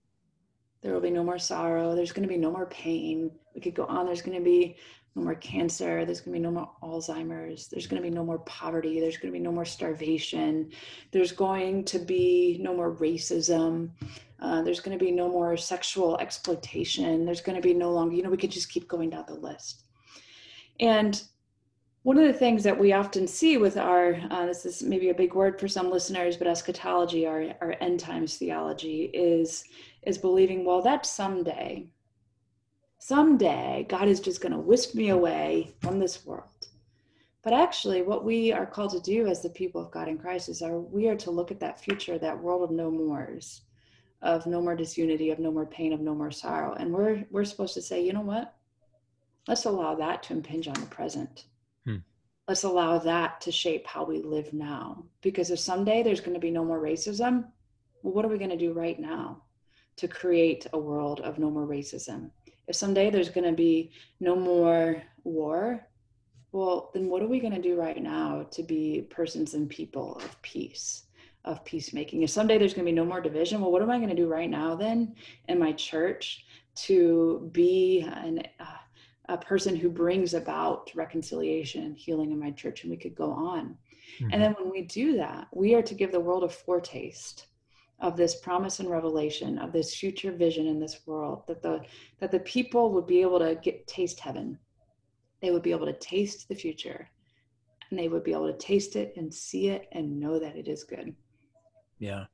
There 0.82 0.92
will 0.92 1.00
be 1.00 1.10
no 1.10 1.24
more 1.24 1.38
sorrow. 1.38 1.94
There's 1.94 2.12
going 2.12 2.28
to 2.28 2.32
be 2.32 2.40
no 2.40 2.50
more 2.50 2.66
pain. 2.66 3.30
We 3.54 3.60
could 3.60 3.74
go 3.74 3.86
on. 3.86 4.06
There's 4.06 4.22
going 4.22 4.36
to 4.36 4.44
be 4.44 4.76
no 5.14 5.22
more 5.22 5.34
cancer. 5.34 6.04
There's 6.04 6.20
going 6.20 6.32
to 6.32 6.38
be 6.38 6.42
no 6.42 6.50
more 6.50 6.70
Alzheimer's. 6.82 7.68
There's 7.68 7.86
going 7.86 8.02
to 8.02 8.08
be 8.08 8.14
no 8.14 8.24
more 8.24 8.38
poverty. 8.40 8.98
There's 8.98 9.18
going 9.18 9.32
to 9.32 9.38
be 9.38 9.44
no 9.44 9.52
more 9.52 9.64
starvation. 9.64 10.70
There's 11.10 11.32
going 11.32 11.84
to 11.84 11.98
be 11.98 12.58
no 12.60 12.74
more 12.74 12.96
racism. 12.96 13.90
Uh, 14.40 14.62
there's 14.62 14.80
going 14.80 14.98
to 14.98 15.04
be 15.04 15.12
no 15.12 15.28
more 15.28 15.56
sexual 15.56 16.18
exploitation. 16.18 17.24
There's 17.24 17.42
going 17.42 17.56
to 17.56 17.62
be 17.62 17.74
no 17.74 17.92
longer, 17.92 18.16
you 18.16 18.22
know, 18.22 18.30
we 18.30 18.36
could 18.36 18.50
just 18.50 18.70
keep 18.70 18.88
going 18.88 19.10
down 19.10 19.24
the 19.28 19.34
list. 19.34 19.84
And 20.80 21.22
one 22.02 22.18
of 22.18 22.26
the 22.26 22.32
things 22.32 22.64
that 22.64 22.78
we 22.78 22.92
often 22.92 23.28
see 23.28 23.58
with 23.58 23.76
our, 23.76 24.18
uh, 24.30 24.46
this 24.46 24.66
is 24.66 24.82
maybe 24.82 25.10
a 25.10 25.14
big 25.14 25.34
word 25.34 25.60
for 25.60 25.68
some 25.68 25.90
listeners, 25.90 26.36
but 26.36 26.48
eschatology, 26.48 27.26
our, 27.26 27.54
our 27.60 27.76
end 27.80 28.00
times 28.00 28.36
theology, 28.36 29.04
is, 29.14 29.62
is 30.04 30.18
believing, 30.18 30.64
well, 30.64 30.82
that 30.82 31.06
someday, 31.06 31.86
someday 33.02 33.84
God 33.88 34.06
is 34.06 34.20
just 34.20 34.40
going 34.40 34.52
to 34.52 34.58
whisk 34.58 34.94
me 34.94 35.08
away 35.08 35.74
from 35.80 35.98
this 35.98 36.24
world. 36.24 36.68
But 37.42 37.52
actually, 37.52 38.02
what 38.02 38.24
we 38.24 38.52
are 38.52 38.64
called 38.64 38.92
to 38.92 39.00
do 39.00 39.26
as 39.26 39.42
the 39.42 39.48
people 39.48 39.80
of 39.80 39.90
God 39.90 40.06
in 40.06 40.16
Christ 40.16 40.48
is 40.48 40.62
our, 40.62 40.78
we 40.78 41.08
are 41.08 41.16
to 41.16 41.32
look 41.32 41.50
at 41.50 41.58
that 41.58 41.80
future, 41.80 42.16
that 42.18 42.40
world 42.40 42.62
of 42.62 42.70
no 42.70 42.92
mores, 42.92 43.62
of 44.22 44.46
no 44.46 44.62
more 44.62 44.76
disunity, 44.76 45.30
of 45.30 45.40
no 45.40 45.50
more 45.50 45.66
pain, 45.66 45.92
of 45.92 46.00
no 46.00 46.14
more 46.14 46.30
sorrow. 46.30 46.74
And 46.74 46.92
we're, 46.92 47.24
we're 47.32 47.44
supposed 47.44 47.74
to 47.74 47.82
say, 47.82 48.04
you 48.04 48.12
know 48.12 48.20
what? 48.20 48.54
Let's 49.48 49.64
allow 49.64 49.96
that 49.96 50.22
to 50.24 50.34
impinge 50.34 50.68
on 50.68 50.74
the 50.74 50.86
present 50.86 51.46
hmm. 51.84 51.96
let's 52.46 52.62
allow 52.62 52.98
that 52.98 53.40
to 53.40 53.50
shape 53.50 53.84
how 53.84 54.04
we 54.04 54.22
live 54.22 54.52
now. 54.52 55.04
Because 55.22 55.50
if 55.50 55.58
someday 55.58 56.04
there's 56.04 56.20
going 56.20 56.34
to 56.34 56.40
be 56.40 56.52
no 56.52 56.64
more 56.64 56.80
racism, 56.80 57.46
well, 58.02 58.14
what 58.14 58.24
are 58.24 58.28
we 58.28 58.38
going 58.38 58.50
to 58.50 58.56
do 58.56 58.72
right 58.72 59.00
now 59.00 59.42
to 59.96 60.06
create 60.06 60.68
a 60.72 60.78
world 60.78 61.18
of 61.22 61.40
no 61.40 61.50
more 61.50 61.66
racism? 61.66 62.30
If 62.68 62.76
someday 62.76 63.10
there's 63.10 63.28
going 63.28 63.48
to 63.48 63.56
be 63.56 63.90
no 64.20 64.36
more 64.36 65.02
war, 65.24 65.86
well, 66.52 66.90
then 66.92 67.08
what 67.08 67.22
are 67.22 67.28
we 67.28 67.40
going 67.40 67.54
to 67.54 67.62
do 67.62 67.76
right 67.76 68.00
now 68.00 68.46
to 68.50 68.62
be 68.62 69.06
persons 69.10 69.54
and 69.54 69.68
people 69.68 70.16
of 70.16 70.40
peace, 70.42 71.04
of 71.44 71.64
peacemaking? 71.64 72.22
If 72.22 72.30
someday 72.30 72.58
there's 72.58 72.74
going 72.74 72.84
to 72.84 72.92
be 72.92 72.96
no 72.96 73.04
more 73.04 73.20
division, 73.20 73.60
well, 73.60 73.72
what 73.72 73.82
am 73.82 73.90
I 73.90 73.96
going 73.96 74.10
to 74.10 74.14
do 74.14 74.28
right 74.28 74.50
now 74.50 74.74
then 74.74 75.14
in 75.48 75.58
my 75.58 75.72
church 75.72 76.44
to 76.74 77.50
be 77.52 78.00
an 78.00 78.42
uh, 78.60 78.64
a 79.28 79.38
person 79.38 79.76
who 79.76 79.88
brings 79.88 80.34
about 80.34 80.90
reconciliation 80.94 81.84
and 81.84 81.96
healing 81.96 82.32
in 82.32 82.38
my 82.38 82.50
church 82.50 82.82
and 82.82 82.90
we 82.90 82.96
could 82.96 83.14
go 83.14 83.30
on 83.30 83.76
mm-hmm. 84.18 84.28
and 84.32 84.42
then 84.42 84.54
when 84.58 84.70
we 84.70 84.82
do 84.82 85.16
that 85.16 85.46
we 85.52 85.74
are 85.74 85.82
to 85.82 85.94
give 85.94 86.12
the 86.12 86.20
world 86.20 86.44
a 86.44 86.48
foretaste 86.48 87.46
of 88.02 88.16
this 88.16 88.34
promise 88.40 88.80
and 88.80 88.90
revelation 88.90 89.58
of 89.58 89.72
this 89.72 89.94
future 89.94 90.32
vision 90.32 90.66
in 90.66 90.78
this 90.78 91.00
world 91.06 91.44
that 91.46 91.62
the 91.62 91.80
that 92.18 92.30
the 92.30 92.40
people 92.40 92.92
would 92.92 93.06
be 93.06 93.22
able 93.22 93.38
to 93.38 93.54
get 93.62 93.86
taste 93.86 94.20
heaven 94.20 94.58
they 95.40 95.50
would 95.50 95.62
be 95.62 95.70
able 95.70 95.86
to 95.86 95.92
taste 95.94 96.48
the 96.48 96.54
future 96.54 97.08
and 97.90 97.98
they 97.98 98.08
would 98.08 98.24
be 98.24 98.32
able 98.32 98.50
to 98.50 98.58
taste 98.58 98.96
it 98.96 99.14
and 99.16 99.32
see 99.32 99.68
it 99.68 99.88
and 99.92 100.20
know 100.20 100.38
that 100.38 100.56
it 100.56 100.68
is 100.68 100.84
good 100.84 101.14
yeah 101.98 102.24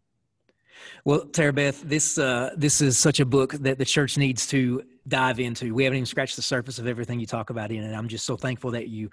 well, 1.05 1.27
Tara 1.27 1.53
Beth, 1.53 1.83
this 1.83 2.19
uh, 2.19 2.51
this 2.57 2.81
is 2.81 2.97
such 2.97 3.19
a 3.19 3.25
book 3.25 3.53
that 3.55 3.79
the 3.79 3.85
church 3.85 4.17
needs 4.17 4.47
to 4.49 4.83
dive 5.09 5.41
into. 5.41 5.75
We 5.75 5.83
haven't 5.83 5.97
even 5.97 6.07
scratched 6.07 6.37
the 6.37 6.43
surface 6.43 6.79
of 6.79 6.87
everything 6.87 7.19
you 7.19 7.27
talk 7.27 7.51
about 7.51 7.73
in 7.73 7.83
it. 7.83 7.93
I'm 7.93 8.07
just 8.07 8.25
so 8.25 8.37
thankful 8.37 8.71
that 8.71 8.87
you 8.87 9.11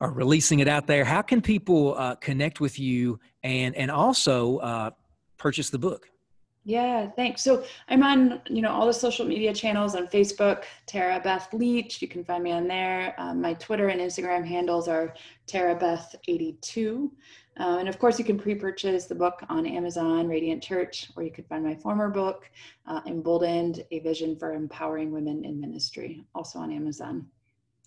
are 0.00 0.12
releasing 0.12 0.60
it 0.60 0.68
out 0.68 0.86
there. 0.86 1.04
How 1.04 1.20
can 1.20 1.40
people 1.40 1.96
uh, 1.98 2.14
connect 2.16 2.60
with 2.60 2.78
you 2.78 3.18
and 3.42 3.74
and 3.74 3.90
also 3.90 4.58
uh, 4.58 4.90
purchase 5.42 5.70
the 5.70 5.78
book? 5.78 6.08
Yeah, 6.64 7.10
thanks. 7.10 7.42
So 7.42 7.64
I'm 7.88 8.04
on, 8.04 8.40
you 8.48 8.62
know, 8.62 8.70
all 8.70 8.86
the 8.86 8.92
social 8.92 9.26
media 9.26 9.52
channels 9.52 9.96
on 9.96 10.06
Facebook, 10.06 10.62
Tara 10.86 11.18
Beth 11.18 11.52
Leach. 11.52 12.00
You 12.00 12.06
can 12.06 12.24
find 12.24 12.44
me 12.44 12.52
on 12.52 12.68
there. 12.68 13.16
Um, 13.18 13.40
my 13.40 13.54
Twitter 13.54 13.88
and 13.88 14.00
Instagram 14.00 14.46
handles 14.46 14.86
are 14.86 15.12
Tara 15.48 15.74
Beth82. 15.74 17.10
Uh, 17.58 17.76
and 17.80 17.88
of 17.88 17.98
course, 17.98 18.16
you 18.18 18.24
can 18.24 18.38
pre-purchase 18.38 19.06
the 19.06 19.14
book 19.14 19.42
on 19.48 19.66
Amazon, 19.66 20.28
Radiant 20.28 20.62
Church, 20.62 21.10
or 21.16 21.24
you 21.24 21.32
could 21.32 21.46
find 21.48 21.64
my 21.64 21.74
former 21.74 22.08
book, 22.08 22.48
uh, 22.86 23.00
Emboldened, 23.06 23.84
A 23.90 23.98
Vision 23.98 24.36
for 24.36 24.54
Empowering 24.54 25.10
Women 25.10 25.44
in 25.44 25.60
Ministry, 25.60 26.24
also 26.34 26.60
on 26.60 26.72
Amazon. 26.72 27.26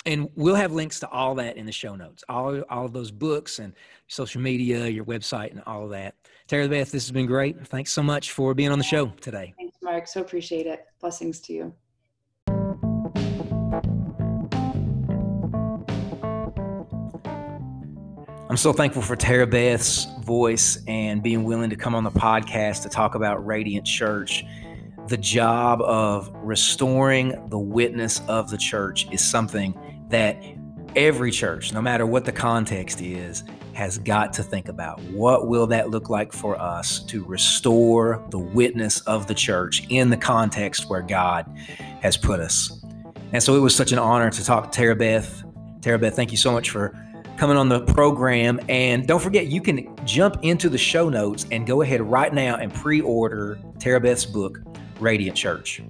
And 0.07 0.29
we'll 0.35 0.55
have 0.55 0.71
links 0.71 0.99
to 0.99 1.09
all 1.09 1.33
that 1.35 1.57
in 1.57 1.65
the 1.65 1.71
show 1.71 1.95
notes, 1.95 2.23
all, 2.29 2.61
all 2.69 2.85
of 2.85 2.93
those 2.93 3.09
books 3.09 3.57
and 3.57 3.73
social 4.07 4.39
media, 4.39 4.87
your 4.87 5.03
website, 5.03 5.49
and 5.49 5.63
all 5.65 5.83
of 5.83 5.89
that. 5.91 6.13
Tara 6.47 6.67
Beth, 6.67 6.91
this 6.91 7.05
has 7.05 7.11
been 7.11 7.25
great. 7.25 7.65
Thanks 7.67 7.91
so 7.91 8.03
much 8.03 8.31
for 8.31 8.53
being 8.53 8.71
on 8.71 8.77
the 8.77 8.83
show 8.83 9.07
today. 9.19 9.55
Thanks, 9.57 9.77
Mark. 9.81 10.07
So 10.07 10.21
appreciate 10.21 10.67
it. 10.67 10.85
Blessings 11.01 11.39
to 11.41 11.53
you. 11.53 11.73
I'm 18.47 18.57
so 18.57 18.71
thankful 18.73 19.01
for 19.01 19.15
Tara 19.15 19.47
Beth's 19.47 20.05
voice 20.21 20.77
and 20.87 21.23
being 21.23 21.45
willing 21.45 21.71
to 21.71 21.75
come 21.75 21.95
on 21.95 22.03
the 22.03 22.11
podcast 22.11 22.83
to 22.83 22.89
talk 22.89 23.15
about 23.15 23.43
Radiant 23.43 23.87
Church. 23.87 24.45
The 25.07 25.17
job 25.17 25.81
of 25.81 26.31
restoring 26.35 27.49
the 27.49 27.59
witness 27.59 28.21
of 28.27 28.51
the 28.51 28.57
church 28.57 29.11
is 29.11 29.23
something 29.23 29.77
that 30.09 30.41
every 30.95 31.31
church, 31.31 31.73
no 31.73 31.81
matter 31.81 32.05
what 32.05 32.25
the 32.25 32.31
context 32.31 33.01
is, 33.01 33.43
has 33.73 33.97
got 33.97 34.31
to 34.33 34.43
think 34.43 34.69
about. 34.69 35.01
What 35.03 35.47
will 35.47 35.67
that 35.67 35.89
look 35.89 36.09
like 36.09 36.31
for 36.31 36.59
us 36.59 36.99
to 37.05 37.23
restore 37.25 38.25
the 38.29 38.39
witness 38.39 39.01
of 39.01 39.27
the 39.27 39.33
church 39.33 39.85
in 39.89 40.09
the 40.09 40.17
context 40.17 40.89
where 40.89 41.01
God 41.01 41.45
has 42.01 42.15
put 42.15 42.39
us? 42.39 42.81
And 43.33 43.43
so 43.43 43.55
it 43.55 43.59
was 43.59 43.75
such 43.75 43.91
an 43.91 43.99
honor 43.99 44.29
to 44.29 44.45
talk 44.45 44.71
to 44.71 44.77
Tara 44.77 44.95
Beth. 44.95 45.43
Tara 45.81 45.99
Beth, 45.99 46.15
thank 46.15 46.31
you 46.31 46.37
so 46.37 46.53
much 46.53 46.69
for 46.69 46.97
coming 47.37 47.57
on 47.57 47.67
the 47.67 47.81
program. 47.81 48.61
And 48.69 49.05
don't 49.05 49.21
forget, 49.21 49.47
you 49.47 49.61
can 49.61 49.93
jump 50.05 50.37
into 50.41 50.69
the 50.69 50.77
show 50.77 51.09
notes 51.09 51.45
and 51.51 51.67
go 51.67 51.81
ahead 51.81 52.01
right 52.01 52.33
now 52.33 52.55
and 52.55 52.73
pre 52.73 53.01
order 53.01 53.59
Tara 53.79 53.99
Beth's 53.99 54.25
book, 54.25 54.61
Radiant 55.01 55.35
Church. 55.35 55.81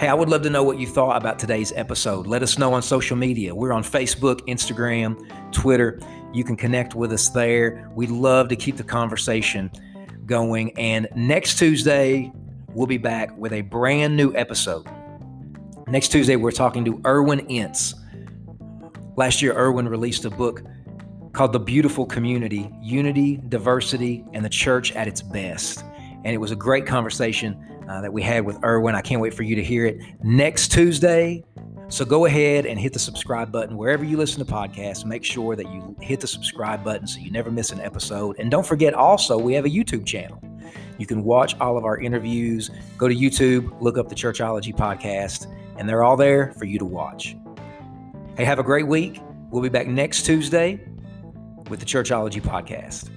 Hey, 0.00 0.08
I 0.08 0.14
would 0.14 0.30
love 0.30 0.40
to 0.44 0.48
know 0.48 0.62
what 0.62 0.78
you 0.78 0.86
thought 0.86 1.18
about 1.18 1.38
today's 1.38 1.74
episode. 1.76 2.26
Let 2.26 2.42
us 2.42 2.56
know 2.56 2.72
on 2.72 2.80
social 2.80 3.18
media. 3.18 3.54
We're 3.54 3.74
on 3.74 3.82
Facebook, 3.82 4.40
Instagram, 4.48 5.30
Twitter. 5.52 6.00
You 6.32 6.42
can 6.42 6.56
connect 6.56 6.94
with 6.94 7.12
us 7.12 7.28
there. 7.28 7.86
We'd 7.94 8.08
love 8.08 8.48
to 8.48 8.56
keep 8.56 8.78
the 8.78 8.82
conversation 8.82 9.70
going. 10.24 10.72
And 10.78 11.06
next 11.14 11.58
Tuesday, 11.58 12.32
we'll 12.70 12.86
be 12.86 12.96
back 12.96 13.36
with 13.36 13.52
a 13.52 13.60
brand 13.60 14.16
new 14.16 14.34
episode. 14.34 14.88
Next 15.86 16.08
Tuesday, 16.08 16.36
we're 16.36 16.50
talking 16.50 16.82
to 16.86 16.98
Irwyn 17.04 17.40
Ince. 17.50 17.92
Last 19.18 19.42
year, 19.42 19.52
Irwyn 19.52 19.86
released 19.86 20.24
a 20.24 20.30
book 20.30 20.62
called 21.34 21.52
The 21.52 21.60
Beautiful 21.60 22.06
Community 22.06 22.70
Unity, 22.80 23.42
Diversity, 23.50 24.24
and 24.32 24.42
the 24.42 24.48
Church 24.48 24.92
at 24.92 25.08
its 25.08 25.20
Best. 25.20 25.84
And 26.24 26.28
it 26.28 26.38
was 26.38 26.52
a 26.52 26.56
great 26.56 26.86
conversation 26.86 27.62
uh, 27.90 28.00
that 28.00 28.12
we 28.12 28.22
had 28.22 28.44
with 28.44 28.56
Irwyn. 28.62 28.94
I 28.94 29.00
can't 29.00 29.20
wait 29.20 29.34
for 29.34 29.42
you 29.42 29.56
to 29.56 29.64
hear 29.64 29.84
it 29.84 29.98
next 30.22 30.70
Tuesday. 30.70 31.42
So 31.88 32.04
go 32.04 32.24
ahead 32.24 32.64
and 32.64 32.78
hit 32.78 32.92
the 32.92 33.00
subscribe 33.00 33.50
button 33.50 33.76
wherever 33.76 34.04
you 34.04 34.16
listen 34.16 34.44
to 34.44 34.50
podcasts. 34.50 35.04
Make 35.04 35.24
sure 35.24 35.56
that 35.56 35.66
you 35.66 35.96
hit 36.00 36.20
the 36.20 36.28
subscribe 36.28 36.84
button 36.84 37.08
so 37.08 37.18
you 37.18 37.32
never 37.32 37.50
miss 37.50 37.72
an 37.72 37.80
episode. 37.80 38.38
And 38.38 38.48
don't 38.48 38.64
forget 38.64 38.94
also, 38.94 39.36
we 39.36 39.54
have 39.54 39.64
a 39.64 39.68
YouTube 39.68 40.06
channel. 40.06 40.40
You 40.98 41.06
can 41.06 41.24
watch 41.24 41.58
all 41.60 41.76
of 41.76 41.84
our 41.84 41.98
interviews. 41.98 42.70
Go 42.96 43.08
to 43.08 43.14
YouTube, 43.14 43.80
look 43.80 43.98
up 43.98 44.08
the 44.08 44.14
Churchology 44.14 44.72
podcast, 44.72 45.52
and 45.76 45.88
they're 45.88 46.04
all 46.04 46.16
there 46.16 46.52
for 46.58 46.66
you 46.66 46.78
to 46.78 46.84
watch. 46.84 47.34
Hey, 48.36 48.44
have 48.44 48.60
a 48.60 48.64
great 48.64 48.86
week. 48.86 49.20
We'll 49.50 49.62
be 49.62 49.68
back 49.68 49.88
next 49.88 50.22
Tuesday 50.22 50.78
with 51.68 51.80
the 51.80 51.86
Churchology 51.86 52.40
Podcast. 52.40 53.10